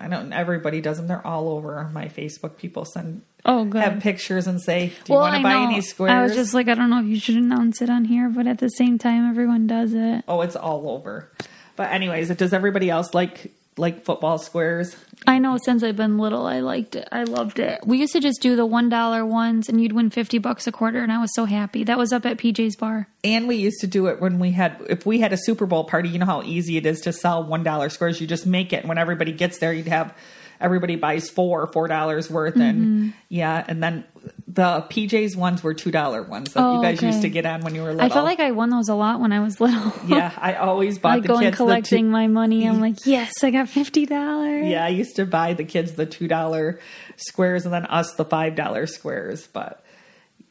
[0.00, 1.06] I don't everybody does them.
[1.06, 2.56] They're all over my Facebook.
[2.56, 3.82] People send Oh, good.
[3.82, 6.68] have pictures and say, "Do you want to buy any squares?" I was just like,
[6.68, 9.28] I don't know if you should announce it on here, but at the same time,
[9.28, 10.24] everyone does it.
[10.28, 11.30] oh, it's all over.
[11.76, 14.96] But anyways, does everybody else like like football squares?
[15.26, 17.08] I know since I've been little, I liked it.
[17.12, 17.80] I loved it.
[17.84, 20.72] We used to just do the one dollar ones, and you'd win fifty bucks a
[20.72, 21.84] quarter, and I was so happy.
[21.84, 23.08] That was up at PJ's bar.
[23.24, 25.84] And we used to do it when we had, if we had a Super Bowl
[25.84, 28.20] party, you know how easy it is to sell $1 squares.
[28.20, 28.76] You just make it.
[28.76, 30.14] And when everybody gets there, you'd have
[30.60, 32.54] everybody buys four, $4 worth.
[32.54, 32.60] Mm-hmm.
[32.62, 33.64] And yeah.
[33.66, 34.04] And then
[34.46, 37.06] the PJ's ones were $2 ones that Oh, you guys okay.
[37.06, 38.02] used to get on when you were little.
[38.04, 39.92] I felt like I won those a lot when I was little.
[40.06, 42.66] yeah, I always bought like the going kids collecting two- my money.
[42.68, 44.66] I'm like, yes, I got fifty dollars.
[44.66, 46.78] Yeah, I used to buy the kids the $2
[47.16, 49.46] squares and then us the $5 squares.
[49.46, 49.82] But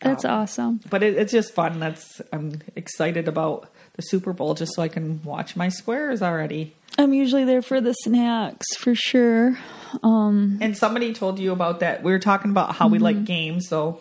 [0.02, 0.80] that's awesome.
[0.90, 1.80] but it, it's just fun.
[1.80, 6.74] That's I'm excited about the Super Bowl just so I can watch my squares already.
[6.98, 9.58] I'm usually there for the snacks for sure.
[10.04, 12.02] Um, And somebody told you about that.
[12.02, 13.04] We were talking about how we Mm-hmm.
[13.04, 13.68] like games.
[13.68, 14.00] So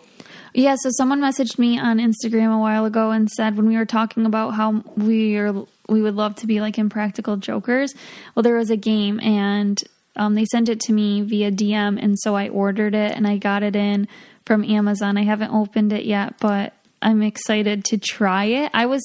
[0.53, 3.85] Yeah, so someone messaged me on Instagram a while ago and said when we were
[3.85, 5.53] talking about how we are
[5.89, 7.93] we would love to be like impractical jokers.
[8.35, 9.81] Well, there was a game and
[10.15, 13.37] um, they sent it to me via DM, and so I ordered it and I
[13.37, 14.07] got it in
[14.45, 15.17] from Amazon.
[15.17, 18.69] I haven't opened it yet, but I'm excited to try it.
[18.73, 19.01] I was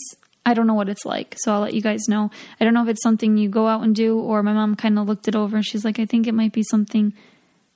[0.46, 2.30] I don't know what it's like, so I'll let you guys know.
[2.60, 4.98] I don't know if it's something you go out and do, or my mom kind
[4.98, 7.14] of looked it over and she's like, I think it might be something.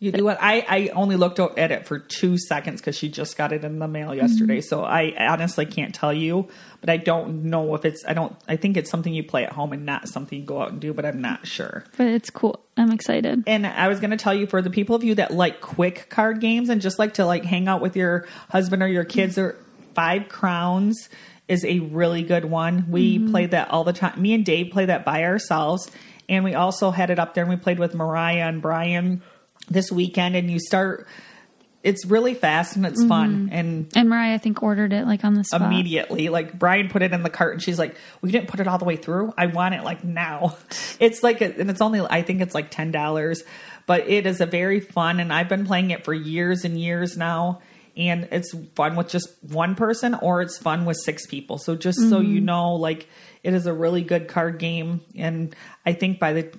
[0.01, 0.39] you do it.
[0.41, 3.79] I, I only looked at it for two seconds because she just got it in
[3.79, 4.59] the mail yesterday.
[4.59, 4.69] Mm-hmm.
[4.69, 6.47] So I honestly can't tell you,
[6.81, 8.05] but I don't know if it's.
[8.07, 8.37] I don't.
[8.47, 10.81] I think it's something you play at home and not something you go out and
[10.81, 10.93] do.
[10.93, 11.85] But I'm not sure.
[11.97, 12.61] But it's cool.
[12.77, 13.43] I'm excited.
[13.47, 16.09] And I was going to tell you for the people of you that like quick
[16.11, 19.37] card games and just like to like hang out with your husband or your kids
[19.39, 19.57] or
[19.95, 21.09] Five Crowns
[21.49, 22.87] is a really good one.
[22.91, 23.31] We mm-hmm.
[23.31, 24.21] played that all the time.
[24.21, 25.91] Me and Dave played that by ourselves.
[26.29, 29.23] And we also had it up there and we played with Mariah and Brian
[29.71, 31.07] this weekend and you start
[31.85, 33.55] it's really fast and it's fun mm-hmm.
[33.55, 35.63] and And Mariah, I think, ordered it like on the spot.
[35.63, 36.29] immediately.
[36.29, 38.79] Like Brian put it in the cart and she's like, "We didn't put it all
[38.79, 39.33] the way through.
[39.39, 40.57] I want it like now."
[41.01, 43.45] It's like, a, and it's only I think it's like ten dollars,
[43.87, 45.21] but it is a very fun.
[45.21, 47.61] And I've been playing it for years and years now,
[47.99, 51.59] and it's fun with just one person or it's fun with six people.
[51.59, 52.45] So just so you mm-hmm.
[52.47, 53.09] know, like
[53.43, 56.53] it is a really good card game, and I think by the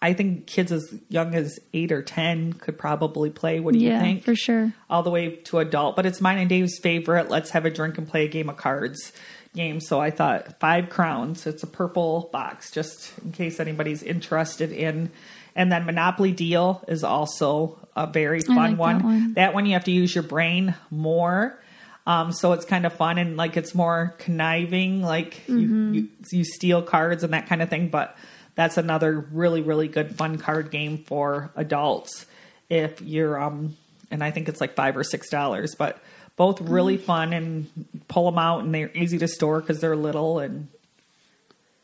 [0.00, 3.58] I think kids as young as eight or ten could probably play.
[3.58, 4.22] What do you Yeah, think?
[4.22, 4.72] for sure.
[4.88, 7.30] all the way to adult, but it's mine and Dave's favorite.
[7.30, 9.12] Let's have a drink and play a game of cards
[9.54, 9.80] game.
[9.80, 11.46] So I thought five crowns.
[11.46, 15.10] It's a purple box, just in case anybody's interested in.
[15.58, 19.02] And then Monopoly Deal is also a very fun like that one.
[19.02, 19.34] one.
[19.34, 21.60] That one you have to use your brain more.
[22.06, 25.94] Um, so it's kind of fun and like it's more conniving, like Mm-hmm.
[25.94, 27.88] you, you you steal cards and that kind of thing.
[27.88, 28.16] But
[28.54, 32.24] that's another really really good fun card game for adults
[32.70, 33.76] if you're um
[34.10, 36.00] and I think it's like five or six dollars, but
[36.36, 37.04] both really Mm-hmm.
[37.06, 37.66] fun and
[38.06, 40.68] pull them out and they're easy to store because they're little and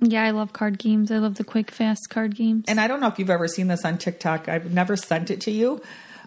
[0.04, 1.10] Yeah, I love card games.
[1.10, 2.64] I love the quick, fast card games.
[2.68, 4.48] and I don't know if you've ever seen this on TikTok.
[4.48, 5.82] I've never sent it to you,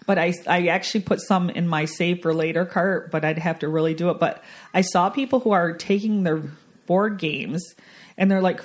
[0.06, 3.60] but I I actually put some in my save for later cart, but I'd have
[3.60, 4.18] to really do it.
[4.18, 4.42] But
[4.74, 6.42] I saw people who are taking their
[6.86, 7.62] board games
[8.16, 8.62] and they're like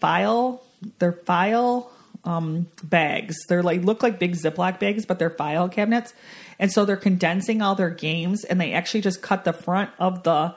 [0.00, 0.62] file
[0.98, 1.90] they're file
[2.24, 3.36] um, bags.
[3.48, 6.12] They're like look like big Ziploc bags, but they're file cabinets.
[6.58, 10.22] And so they're condensing all their games, and they actually just cut the front of
[10.22, 10.54] the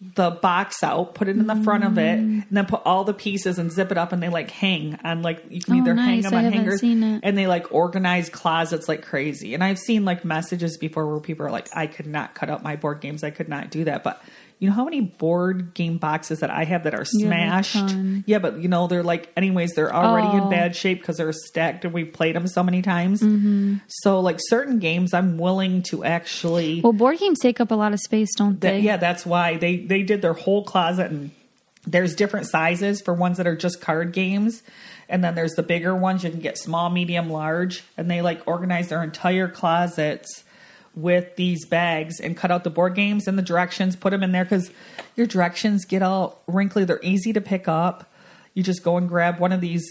[0.00, 2.42] the box out, put it in the front of it, mm.
[2.46, 5.22] and then put all the pieces and zip it up, and they like hang on
[5.22, 6.24] like you can Oh, either hang nice.
[6.24, 7.20] them I on haven't hangers, seen it.
[7.24, 9.54] and they like organize closets like crazy.
[9.54, 12.62] And I've seen like messages before where people are like, "I could not cut up
[12.62, 13.24] my board games.
[13.24, 14.22] I could not do that." But
[14.60, 17.62] you know how many board game boxes that I have that are You have a
[17.64, 17.94] smashed?
[18.26, 20.50] Yeah, but you know they're like, anyways, they're already in Oh.
[20.50, 23.22] bad shape because they're stacked and we've played them so many times.
[23.22, 23.76] Mm-hmm.
[23.86, 26.80] So like certain games, I'm willing to actually.
[26.80, 28.80] well, board games take up a lot of space, don't That, they?
[28.80, 31.30] yeah, that's why they they did their whole closet and
[31.86, 34.62] there's different sizes for ones that are just card games
[35.08, 38.42] and then there's the bigger ones you can get small, medium, large and they like
[38.46, 40.44] organize their entire closets
[41.00, 44.32] with these bags and cut out the board games and the directions, put them in
[44.32, 44.70] there cuz
[45.16, 48.10] your directions get all wrinkly, they're easy to pick up.
[48.54, 49.86] You just go and grab one of these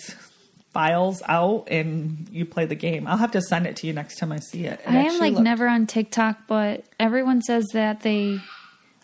[0.74, 3.08] files out and you play the game.
[3.08, 4.80] I'll have to send it to you next time I see it.
[4.86, 8.40] It I am like looked- never on TikTok, but everyone says that they.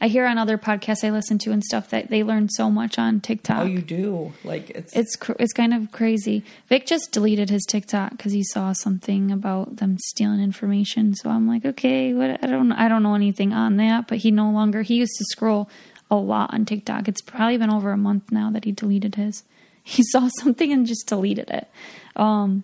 [0.01, 2.99] I hear on other podcasts I listen to and stuff that they learn so much
[2.99, 3.59] on TikTok.
[3.59, 4.33] Oh, you do.
[4.43, 6.43] Like it's it's cr- it's kind of crazy.
[6.67, 11.15] Vic just deleted his TikTok because he saw something about them stealing information.
[11.15, 12.43] So I'm like, okay, what?
[12.43, 14.07] I don't I don't know anything on that.
[14.07, 15.69] But he no longer he used to scroll
[16.11, 17.07] a lot on TikTok.
[17.07, 19.43] It's probably been over a month now that he deleted his.
[19.85, 21.67] He saw something and just deleted it.
[22.15, 22.63] Um,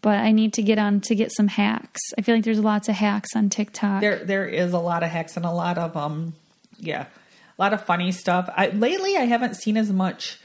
[0.00, 2.00] but I need to get on to get some hacks.
[2.16, 4.00] I feel like there's lots of hacks on TikTok.
[4.00, 6.32] there there is a lot of hacks and a lot of um
[6.78, 7.06] yeah
[7.58, 10.38] a lot of funny stuff I, lately i haven't seen as much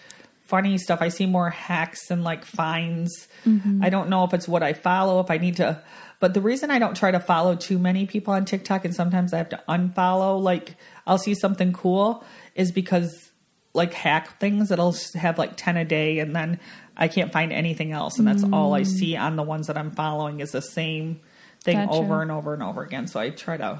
[0.51, 1.01] funny stuff.
[1.01, 3.29] I see more hacks and like finds.
[3.45, 3.81] Mm-hmm.
[3.81, 5.81] I don't know if it's what I follow, if I need to.
[6.19, 9.33] But the reason I don't try to follow too many people on TikTok and sometimes
[9.33, 10.75] I have to unfollow, like
[11.07, 13.31] I'll see something cool, is because
[13.73, 16.59] like hack things that'll have like 10 a day and then
[16.97, 18.19] I can't find anything else.
[18.19, 18.87] And that's all I mm.
[18.87, 21.21] see on the ones that I'm following is the same
[21.63, 21.93] thing Gotcha.
[21.93, 23.07] over and over and over again.
[23.07, 23.79] So I try to,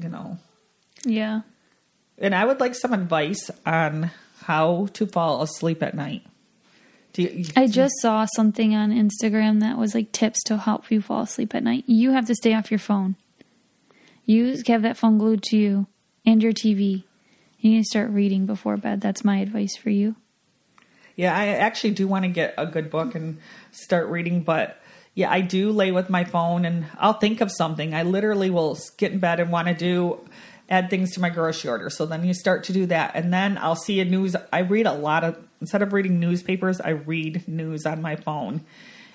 [0.00, 0.36] you know,
[1.04, 1.42] Yeah.
[2.22, 4.10] And I would like some advice on
[4.44, 6.22] how to fall asleep at night.
[7.12, 11.02] Do you, I just saw something on Instagram that was like tips to help you
[11.02, 11.84] fall asleep at night.
[11.86, 13.16] You have to stay off your phone.
[14.24, 15.88] You have that phone glued to you
[16.24, 17.04] and your TV.
[17.58, 19.00] You need to start reading before bed.
[19.00, 20.16] That's my advice for you.
[21.16, 23.38] yeah, I actually do want to get a good book and
[23.72, 24.80] start reading, but
[25.14, 27.94] yeah, I do lay with my phone and I'll think of something.
[27.94, 30.18] I literally will get in bed and want to do
[30.72, 31.90] add things to my grocery order.
[31.90, 34.34] So then you start to do that, and then I'll see a news.
[34.50, 38.62] I read a lot of instead of reading newspapers, I read news on my phone,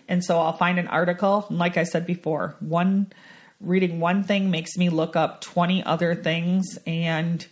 [0.08, 1.48] and so I'll find an article.
[1.50, 3.12] And like I said before, one
[3.60, 7.46] reading one thing makes me look up twenty other things and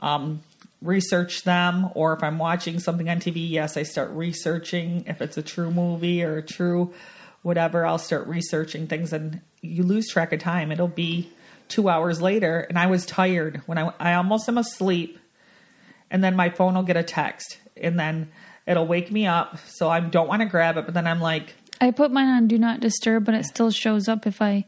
[0.00, 0.42] um,
[0.82, 1.88] research them.
[1.94, 5.70] Or if I'm watching something on TV, yes, I start researching if it's a true
[5.70, 6.92] movie or a true
[7.40, 7.86] whatever.
[7.86, 10.70] I'll start researching things, and you lose track of time.
[10.70, 11.30] It'll be
[11.68, 15.18] two hours later, and I was tired when I I almost am asleep,
[16.10, 18.30] and then my phone will get a text, and then
[18.66, 19.58] it'll wake me up.
[19.66, 22.48] So I don't want to grab it, but then I'm like, I put mine on
[22.48, 24.64] do not disturb, but it still shows up if I.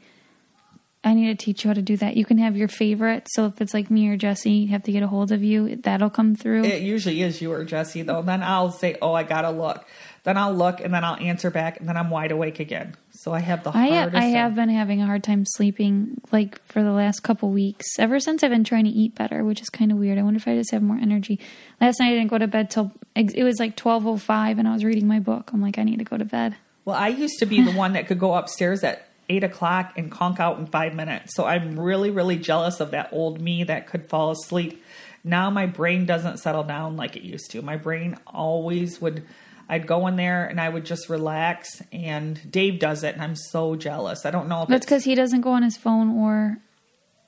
[1.03, 2.19] I need to teach you how to do that.
[2.19, 3.27] You can have your favorite.
[3.31, 5.77] So if it's like me or Jesse, you have to get a hold of you.
[5.77, 6.65] That'll come through.
[6.65, 8.21] it usually is you or Jesse though.
[8.21, 9.87] Then I'll say, oh, I gotta look.
[10.23, 12.95] Then I'll look, and then I'll answer back, and then I'm wide awake again.
[13.13, 14.17] So I have the I hardest.
[14.17, 14.33] I time.
[14.33, 17.87] have been having a hard time sleeping like for the last couple weeks.
[17.99, 20.19] Ever since I've been trying to eat better, which is kind of weird.
[20.19, 21.41] I wonder if I just have more energy.
[21.81, 24.69] Last night I didn't go to bed till it was like twelve oh five, and
[24.69, 25.51] I was reading my book.
[25.55, 26.57] I'm like, I need to go to bed.
[26.85, 30.11] Well, I used to be the one that could go upstairs at eight o'clock and
[30.11, 31.35] conk out in five minutes.
[31.35, 34.83] So I'm really, really jealous of that old me that could fall asleep.
[35.25, 37.63] Now my brain doesn't settle down like it used to.
[37.63, 39.25] My brain always would.
[39.71, 41.81] I'd go in there and I would just relax.
[41.93, 44.27] And Dave does it, and I'm so jealous.
[44.27, 46.59] I don't know if That's because he doesn't go on his phone or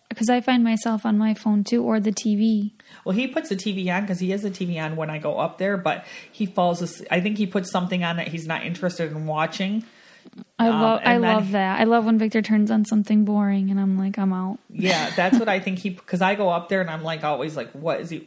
[0.09, 2.73] because I find myself on my phone too or the TV.
[3.05, 5.39] Well, he puts the TV on because he has the TV on when I go
[5.39, 7.09] up there, but he falls asleep.
[7.11, 9.85] I think he puts something on that he's not interested in watching.
[10.59, 11.81] I Um, love I and then- love that.
[11.81, 14.59] I love when Victor turns on something boring and I'm like, I'm out.
[14.69, 17.57] Yeah, that's what I think he because I go up there and I'm like always
[17.57, 18.27] like, what is he?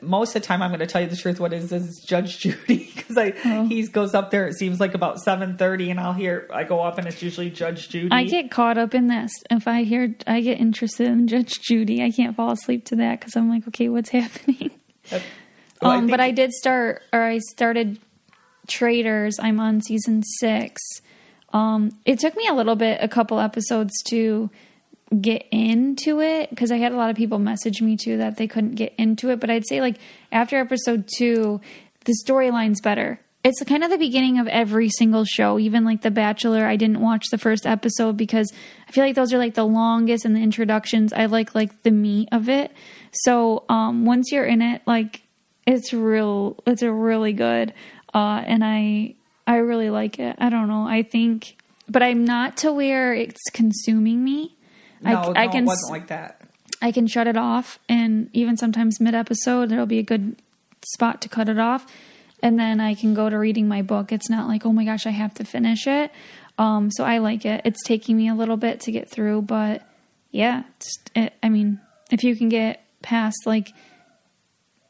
[0.00, 1.40] Most of the time, I'm going to tell you the truth.
[1.40, 2.90] What is is Judge Judy?
[2.96, 3.66] Because I Oh.
[3.66, 4.46] he goes up there.
[4.46, 7.50] It seems like about seven thirty, and I'll hear I go up and it's usually
[7.50, 8.08] Judge Judy.
[8.12, 9.32] I get caught up in this.
[9.50, 12.02] If I hear, I get interested in Judge Judy.
[12.02, 14.70] I can't fall asleep to that because I'm like, okay, what's happening?
[15.10, 15.20] Well,
[15.90, 17.98] um, but I did start, or I started
[18.68, 19.38] Traitors.
[19.40, 20.80] I'm on season six.
[21.52, 24.48] Um, it took me a little bit, a couple episodes to
[25.20, 28.46] get into it because I had a lot of people message me too that they
[28.46, 29.40] couldn't get into it.
[29.40, 29.98] But I'd say like
[30.30, 31.60] after episode two,
[32.04, 33.20] the storyline's better.
[33.44, 36.64] It's kind of the beginning of every single show, even like The Bachelor.
[36.64, 38.52] I didn't watch the first episode because
[38.88, 41.12] I feel like those are like the longest and the introductions.
[41.12, 42.72] I like like the meat of it.
[43.10, 45.22] So um, once you're in it, like
[45.66, 46.62] it's real.
[46.66, 47.74] It's a really good,
[48.14, 50.36] uh, and I I really like it.
[50.38, 50.86] I don't know.
[50.86, 51.56] I think,
[51.88, 54.56] but I'm not to where it's consuming me.
[55.02, 56.40] No, I, no, can it wasn't like that.
[56.80, 60.36] I can shut it off, and even sometimes mid episode, there'll be a good
[60.92, 61.86] spot to cut it off,
[62.42, 64.12] and then I can go to reading my book.
[64.12, 66.10] It's not like, oh my gosh, I have to finish it.
[66.58, 67.62] Um, so I like it.
[67.64, 69.82] It's taking me a little bit to get through, but
[70.30, 70.64] yeah,
[71.14, 73.72] it, I mean, if you can get past like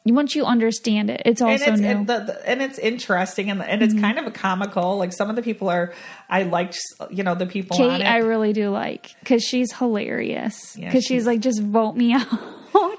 [0.05, 1.87] once you understand it, it's And also it's new.
[1.87, 3.91] and, the, the, and it's interesting and and Mm-hmm.
[3.91, 4.97] it's kind of a comical.
[4.97, 5.93] Like some of the people are,
[6.29, 6.77] I liked
[7.09, 8.07] you know the people on Kate, it.
[8.07, 10.75] I really do like because she's hilarious.
[10.77, 12.27] Yeah, Because she's, she's- like, just vote me out.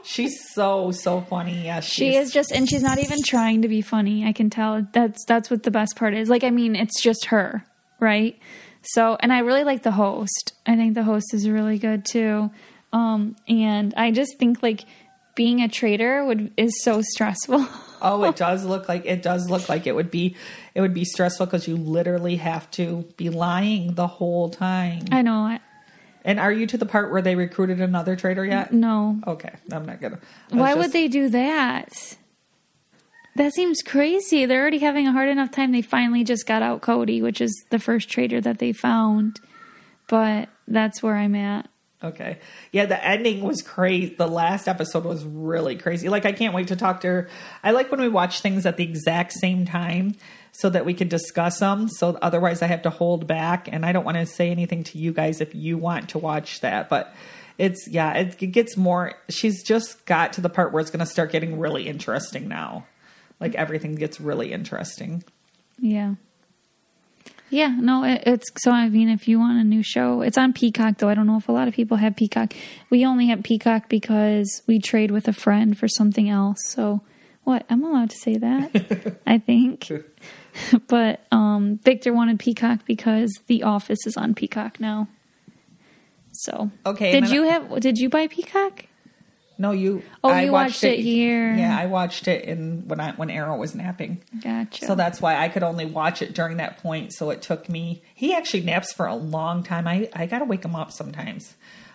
[0.04, 1.64] she's so so funny.
[1.66, 4.24] Yeah, She is just, and she's not even trying to be funny.
[4.26, 4.86] I can tell.
[4.92, 6.28] That's that's what the best part is.
[6.30, 7.64] Like, I mean, it's just her,
[8.00, 8.38] right?
[8.82, 10.52] So, and I really like the host.
[10.66, 12.50] I think the host is really good too.
[12.92, 14.84] Um, and I just think like
[15.34, 17.66] being a traitor would is so stressful.
[18.06, 20.36] Oh, it does look like it does look like it would be
[20.74, 25.04] it would be stressful because you literally have to be lying the whole time.
[25.10, 25.38] I know.
[25.38, 25.60] I,
[26.22, 28.74] And are you to the part where they recruited another traitor yet?
[28.74, 30.18] no, Okay, I'm not gonna.
[30.50, 32.16] Why just- would they do that?
[33.36, 34.44] That seems crazy.
[34.44, 35.72] They're already having a hard enough time.
[35.72, 39.40] They finally just got out Cody, which is the first traitor that they found.
[40.08, 41.70] But that's where I'm at.
[42.04, 42.38] Okay.
[42.70, 44.14] Yeah, the ending was crazy.
[44.14, 46.10] The last episode was really crazy.
[46.10, 47.28] Like, I can't wait to talk to her.
[47.62, 50.14] I like when we watch things at the exact same time
[50.52, 51.88] so that we can discuss them.
[51.88, 53.68] So otherwise, I have to hold back.
[53.72, 56.60] And I don't want to say anything to you guys if you want to watch
[56.60, 56.90] that.
[56.90, 57.14] But
[57.56, 59.14] it's, yeah, it, it gets more.
[59.30, 62.86] She's just got to the part where it's going to start getting really interesting now.
[63.40, 65.24] Like, everything gets really interesting.
[65.78, 66.16] Yeah.
[67.54, 68.72] Yeah, no, it, it's so.
[68.72, 71.08] I mean, if you want a new show, it's on Peacock, though.
[71.08, 72.52] I don't know if a lot of people have Peacock.
[72.90, 76.58] We only have Peacock because we trade with a friend for something else.
[76.70, 77.02] So,
[77.44, 77.64] what?
[77.70, 79.88] I'm allowed to say that, I think.
[80.88, 85.06] but um, Victor wanted Peacock because The Office is on Peacock now.
[86.32, 87.80] So, Okay, Did you I- have?
[87.80, 88.86] Did you buy Peacock?
[89.56, 90.02] No, you.
[90.22, 91.54] Oh, you watched it here.
[91.54, 94.22] Yeah, I watched it in when I when Arrow was napping.
[94.42, 94.84] Gotcha.
[94.84, 97.12] So that's why I could only watch it during that point.
[97.12, 98.02] So it took me.
[98.14, 99.86] He actually naps for a long time.
[99.86, 101.54] I I gotta wake him up sometimes.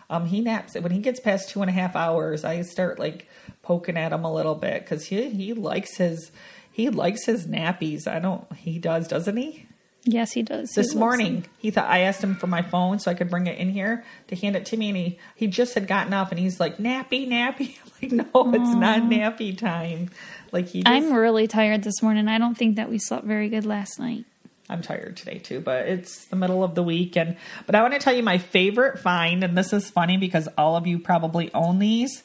[0.09, 2.43] Um, he naps when he gets past two and a half hours.
[2.43, 3.27] I start like
[3.61, 6.31] poking at him a little bit because he he likes his
[6.71, 8.07] he likes his nappies.
[8.07, 8.51] I don't.
[8.55, 9.67] He does, doesn't he?
[10.11, 10.69] Yes, he does.
[10.71, 13.47] This loves morning, he thought I asked him for my phone so I could bring
[13.47, 16.31] it in here to hand it to me, and he he just had gotten up
[16.31, 17.77] and he's like nappy, nappy.
[18.01, 20.09] I'm like, no, it's not nappy time.
[20.51, 22.27] Like he, just, I'm really tired this morning.
[22.27, 24.25] I don't think that we slept very good last night.
[24.69, 27.93] I'm tired today too, but it's the middle of the week, and but I want
[27.93, 31.51] to tell you my favorite find, and this is funny because all of you probably
[31.53, 32.23] own these,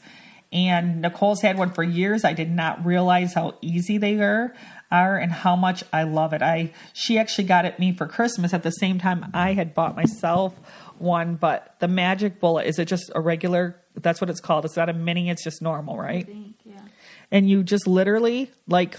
[0.53, 2.22] and Nicole's had one for years.
[2.22, 4.55] I did not realize how easy they are,
[5.17, 6.43] and how much I love it.
[6.43, 9.97] I she actually got it me for Christmas at the same time I had bought
[9.97, 10.55] myself
[10.99, 13.77] one, but the Magic Bullet is it just a regular?
[13.97, 14.65] That's what it's called.
[14.65, 15.31] It's not a mini.
[15.31, 16.27] It's just normal, right?
[17.31, 18.99] and you just literally like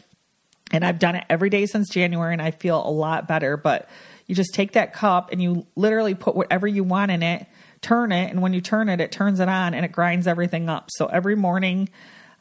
[0.72, 3.88] and I've done it every day since January and I feel a lot better, but
[4.26, 7.46] you just take that cup and you literally put whatever you want in it,
[7.82, 10.68] turn it, and when you turn it, it turns it on and it grinds everything
[10.68, 10.90] up.
[10.92, 11.90] So every morning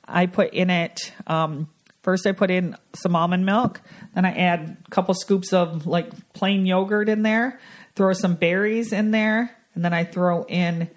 [0.07, 1.69] I put in it um
[2.05, 3.81] first I put in some almond milk,
[4.15, 7.59] then I add a couple scoops of like plain yogurt in there,
[7.97, 10.91] throw some berries in there, and then I throw in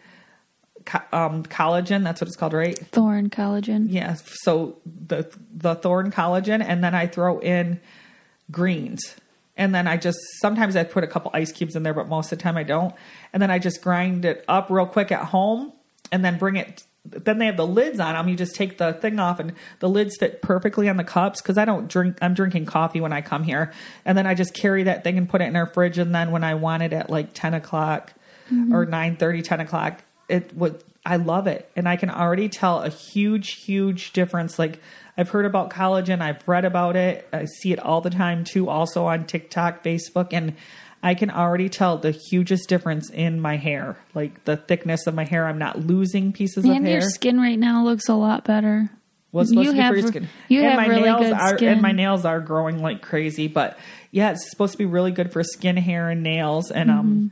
[0.86, 2.04] co- um, collagen.
[2.04, 2.78] That's what it's called, right?
[2.78, 3.88] Thorne collagen.
[3.90, 4.16] Yeah.
[4.42, 7.80] So the the Thorne collagen, and then I throw in
[8.52, 9.16] greens,
[9.56, 12.32] and then I just sometimes I put a couple ice cubes in there, but most
[12.32, 12.94] of the time I don't.
[13.34, 15.72] And then I just grind it up real quick at home,
[16.12, 16.84] and then bring it.
[17.10, 18.28] Then they have the lids on them.
[18.28, 21.58] You just take the thing off, and the lids fit perfectly on the cups because
[21.58, 22.18] I don't drink.
[22.22, 23.72] I'm drinking coffee when I come here,
[24.06, 25.98] and then I just carry that thing and put it in our fridge.
[25.98, 28.14] And then when I want it at like ten o'clock
[28.52, 28.74] mm-hmm.
[28.74, 30.84] or 9 30, 10 o'clock, it would.
[31.06, 34.60] I love it, and I can already tell a huge, huge difference.
[34.60, 34.82] Like
[35.18, 38.68] I've heard about collagen, I've read about it, I see it all the time too.
[38.68, 40.54] Also on TikTok, Facebook, and
[41.04, 45.24] I can already tell the hugest difference in my hair, like the thickness of my
[45.26, 45.46] hair.
[45.48, 46.76] I'm not losing pieces of hair.
[46.76, 48.90] And your skin right now looks a lot better.
[49.32, 50.28] What's supposed You to be have- for your skin.
[50.48, 51.70] you and have my really nails good are, skin.
[51.70, 53.48] And my nails are growing like crazy.
[53.48, 53.78] But
[54.12, 56.72] yeah, it's supposed to be really good for skin, hair, and nails.
[56.72, 57.32] And um,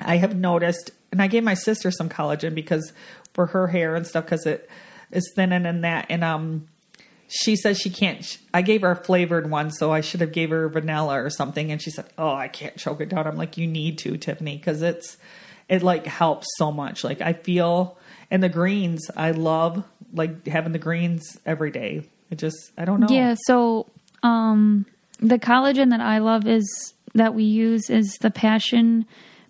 [0.00, 0.10] Mm-hmm.
[0.10, 2.92] I have noticed, and I gave my sister some collagen because
[3.34, 4.68] for her hair and stuff because it
[5.12, 6.06] is thinning and that.
[6.08, 6.66] And um,
[7.34, 8.36] she says she can't.
[8.52, 11.72] I gave her a flavored one, so I should have gave her vanilla or something.
[11.72, 14.58] And she said, "Oh, I can't choke it down." I'm like, "You need to, Tiffany,
[14.58, 15.16] because it's
[15.68, 17.02] it like helps so much.
[17.04, 17.96] Like I feel."
[18.30, 22.02] And the greens, I love like having the greens every day.
[22.30, 23.06] It just, I don't know.
[23.10, 23.86] Yeah, so
[24.22, 24.86] um
[25.18, 29.06] the collagen that I love is that we use is the passion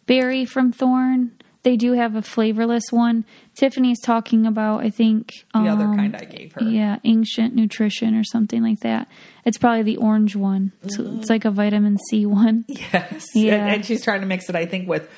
[0.07, 1.33] berry from Thorne.
[1.63, 3.25] They do have a flavorless one.
[3.55, 6.65] Tiffany's talking about I think the other um, kind I gave her.
[6.65, 9.09] Yeah, ancient nutrition or something like that.
[9.45, 10.73] It's probably the orange one.
[10.83, 12.65] It's, it's like a vitamin C one.
[12.93, 13.29] Yes.
[13.35, 13.55] Yeah.
[13.55, 15.09] And, and she's trying to mix it, I think, with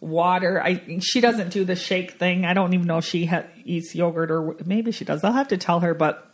[0.00, 0.60] water.
[0.62, 2.44] I she doesn't do the shake thing.
[2.44, 5.24] I don't even know if she ha- eats yogurt or maybe she does.
[5.24, 6.30] I'll have to tell her, but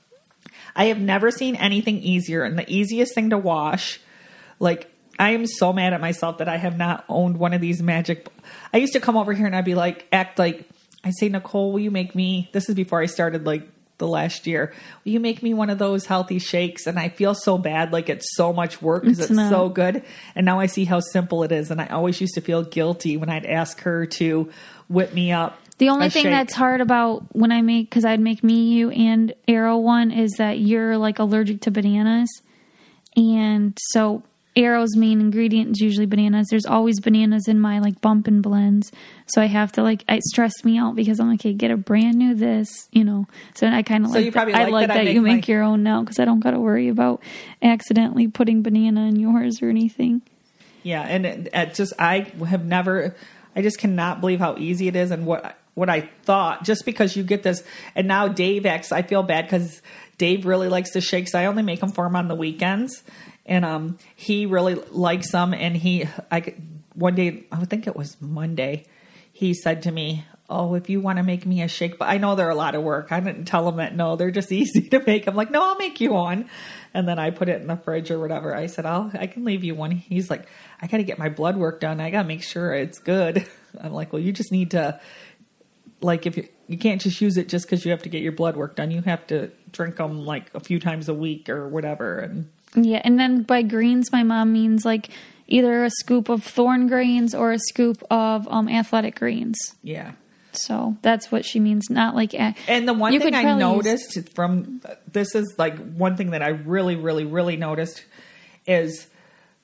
[0.75, 4.01] I have never seen anything easier and the easiest thing to wash.
[4.59, 7.83] Like I am so mad at myself that I have not owned one of these
[7.83, 8.29] magic.
[8.73, 10.69] I used to come over here and I'd be like, act like
[11.05, 12.49] I'd say, Nicole, will you make me?
[12.53, 14.73] This is before I started like the last year.
[15.05, 16.87] Will you make me one of those healthy shakes?
[16.87, 20.03] And I feel so bad, like it's so much work because It's it's, so good.
[20.35, 21.71] And now I see how simple it is.
[21.71, 24.51] And I always used to feel guilty when I'd ask her to
[24.89, 25.59] whip me up.
[25.79, 26.33] The only thing shake.
[26.33, 30.33] that's hard about when I make because I'd make me, you, and Arrow one is
[30.39, 32.31] that you're like allergic to bananas,
[33.17, 34.23] and so
[34.57, 36.47] Arrow's main ingredient is usually bananas.
[36.49, 38.93] There's always bananas in my like bump and blends,
[39.27, 41.77] so I have to like it stressed me out because I'm like, hey, get a
[41.77, 43.27] brand new this, you know.
[43.55, 45.13] So I kind of So like you probably that, I like like that I that,
[45.13, 47.21] you make make my- your own now because I don't got to worry about
[47.63, 50.23] accidentally putting banana in yours or anything.
[50.83, 53.17] Yeah, and it, it just I have never,
[53.57, 57.17] I just cannot believe how easy it is and what what I thought just because
[57.17, 57.65] you get this.
[57.97, 59.83] And now Dave acts, I feel bad because
[60.19, 61.35] Dave really likes the shakes.
[61.35, 63.03] I only make them for him on the weekends.
[63.47, 65.55] And um, he really likes them.
[65.55, 66.55] And he, I,
[66.95, 68.87] one day, I think it was Monday,
[69.33, 72.19] he said to me, Oh, if you want to make me a shake, but I
[72.19, 73.11] know they're a lot of work.
[73.11, 75.27] I didn't tell him that no, they're just easy to make.
[75.27, 76.51] I'm like, no, I'll make you one.
[76.93, 78.55] And then I put it in the fridge or whatever.
[78.55, 79.91] I said, I'll, I can leave you one.
[79.91, 80.47] He's like,
[80.83, 81.99] I got to get my blood work done.
[81.99, 83.47] I got to make sure it's good.
[83.81, 85.01] I'm like, well, you just need to,
[86.03, 88.33] like, if you, you can't just use it just because you have to get your
[88.33, 88.91] blood work done.
[88.91, 92.19] You have to drink them like a few times a week or whatever.
[92.19, 95.11] And Yeah, and then by greens, my mom means like
[95.47, 99.59] either a scoop of Thorne greens or a scoop of um, athletic greens.
[99.83, 100.13] yeah.
[100.57, 101.91] So that's what she means.
[101.91, 105.53] Not like a- And the one You thing I probably use- noticed from this is
[105.59, 108.05] like one thing that I really, really, really noticed
[108.65, 109.09] is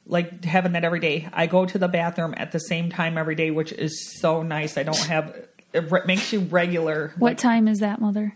[0.05, 1.29] like having that every day.
[1.33, 4.77] I go to the bathroom at the same time every day, which is so nice.
[4.77, 5.33] I don't have
[5.73, 8.35] it makes you regular what like, time is that, mother?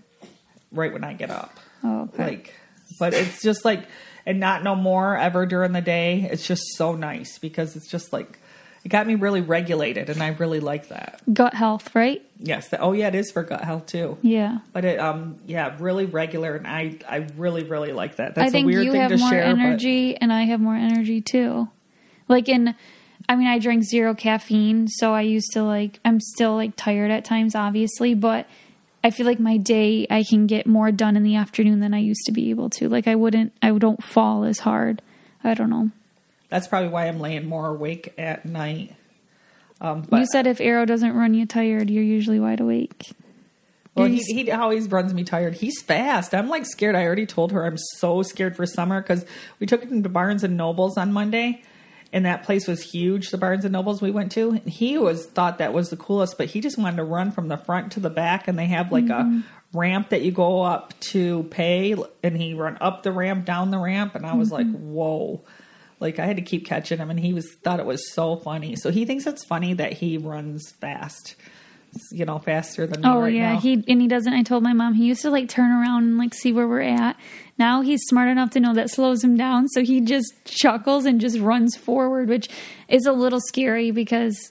[0.71, 1.59] right when I get up.
[1.83, 2.25] Oh, okay.
[2.25, 2.55] Like,
[3.01, 3.85] but it's just like
[4.27, 6.29] and not no more ever during the day.
[6.31, 8.39] It's just so nice because it's just like
[8.85, 11.23] it got me really regulated, and I really like that.
[11.33, 12.23] Gut health, right?
[12.39, 12.69] Yes.
[12.79, 14.19] Oh yeah, it is for gut health too.
[14.21, 14.59] Yeah.
[14.75, 18.35] But it, um, yeah, really regular, and I, I really, really like that.
[18.35, 20.61] That's I think a weird you thing have to more share, energy and I have
[20.61, 21.69] more energy too.
[22.29, 22.75] Like in
[23.27, 27.11] I mean I drink zero caffeine, so I used to like I'm still like tired
[27.11, 28.47] at times obviously, but
[29.05, 31.99] I feel like my day I can get more done in the afternoon than I
[31.99, 32.89] used to be able to.
[32.89, 35.03] Like I wouldn't I don't fall as hard.
[35.45, 35.91] I don't know.
[36.49, 38.97] that's probably why I'm laying more awake at night.
[39.81, 43.13] Um, but you said if Arrow doesn't run you tired, you're usually wide awake.
[43.95, 45.55] well, he, he always runs me tired.
[45.57, 46.35] He's fast.
[46.35, 46.95] I'm like scared.
[46.95, 49.27] I already told her I'm so scared for summer because
[49.61, 51.63] we took him to Barnes and Nobles on Monday,
[52.15, 53.29] and that place was huge.
[53.31, 56.39] The Barnes and Nobles we went to, and he was thought that was the coolest,
[56.39, 58.91] but he just wanted to run from the front to the back, and they have
[58.91, 59.41] like Mm-hmm.
[59.41, 59.43] a
[59.77, 63.79] ramp that you go up to pay, and he run up the ramp, down the
[63.79, 64.93] ramp, and I was like, Mm-hmm.
[64.93, 65.45] whoa.
[66.01, 68.77] Like I had to keep catching him, and he was thought it was so funny.
[68.77, 71.35] So he thinks it's funny that he runs fast,
[72.11, 73.61] you know, faster than me Oh right yeah, now.
[73.61, 74.33] he and he doesn't.
[74.33, 76.81] I told my mom he used to like turn around and like see where we're
[76.83, 77.17] at.
[77.59, 81.21] Now he's smart enough to know that slows him down, so he just chuckles and
[81.21, 82.49] just runs forward, which
[82.89, 84.51] is a little scary because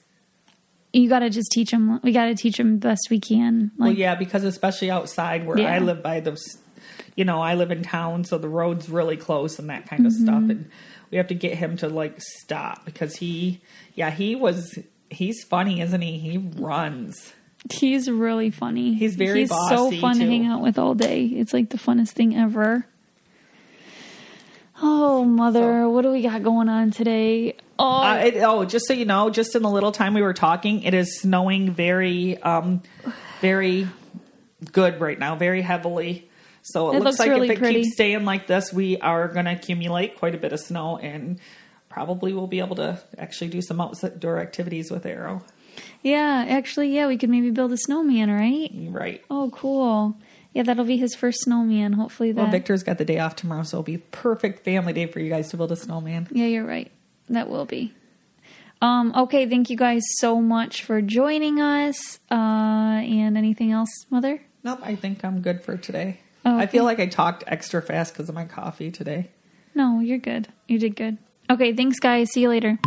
[0.94, 2.00] you got to just teach him.
[2.04, 3.72] We got to teach him best we can.
[3.78, 5.74] Like, well, yeah, because especially outside where Yeah.
[5.74, 6.40] I live by the,
[7.16, 10.14] you know, I live in town, so the road's really close and that kind of
[10.14, 10.24] Mm-hmm.
[10.24, 10.70] stuff, and
[11.12, 13.60] we have to get him to like stop because he,
[13.96, 14.78] yeah, he was.
[15.10, 16.18] He's funny, isn't he?
[16.18, 17.34] He runs.
[17.72, 18.94] he's really funny.
[18.96, 21.26] He's very he's so fun to hang out with all day.
[21.26, 22.88] It's like the funnest thing ever.
[24.86, 27.56] Oh mother, what do we got going on today?
[27.80, 30.34] Oh, Uh, it, oh, just so you know, just in the little time we were
[30.34, 32.82] talking, it is snowing very, um,
[33.40, 33.88] very
[34.74, 36.30] good right now, very heavily.
[36.64, 37.84] So it, It looks, looks like really if it pretty.
[37.84, 41.40] keeps staying like this, we are going to accumulate quite a bit of snow, and
[41.90, 45.44] probably we'll be able to actually do some outdoor activities with Arrow.
[46.02, 48.70] yeah, actually, yeah, we could maybe build a snowman, right?
[48.92, 49.24] Right.
[49.30, 50.18] Oh, cool.
[50.54, 51.94] Yeah, that'll be his first snowman.
[51.94, 52.42] Hopefully that.
[52.42, 55.30] Well, Victor's got the day off tomorrow, so it'll be perfect family day for you
[55.30, 56.28] guys to build a snowman.
[56.32, 56.92] Yeah, you're right.
[57.30, 57.94] That will be.
[58.82, 62.20] Um, okay, thank you guys so much for joining us.
[62.30, 64.42] Uh, and anything else, Mother?
[64.64, 66.20] Nope, I think I'm good for today.
[66.46, 69.30] Oh, I feel like I talked extra fast because of my coffee today.
[69.74, 70.50] No, you're good.
[70.68, 71.18] You did good.
[71.50, 72.32] Okay, thanks, guys.
[72.32, 72.78] See you later.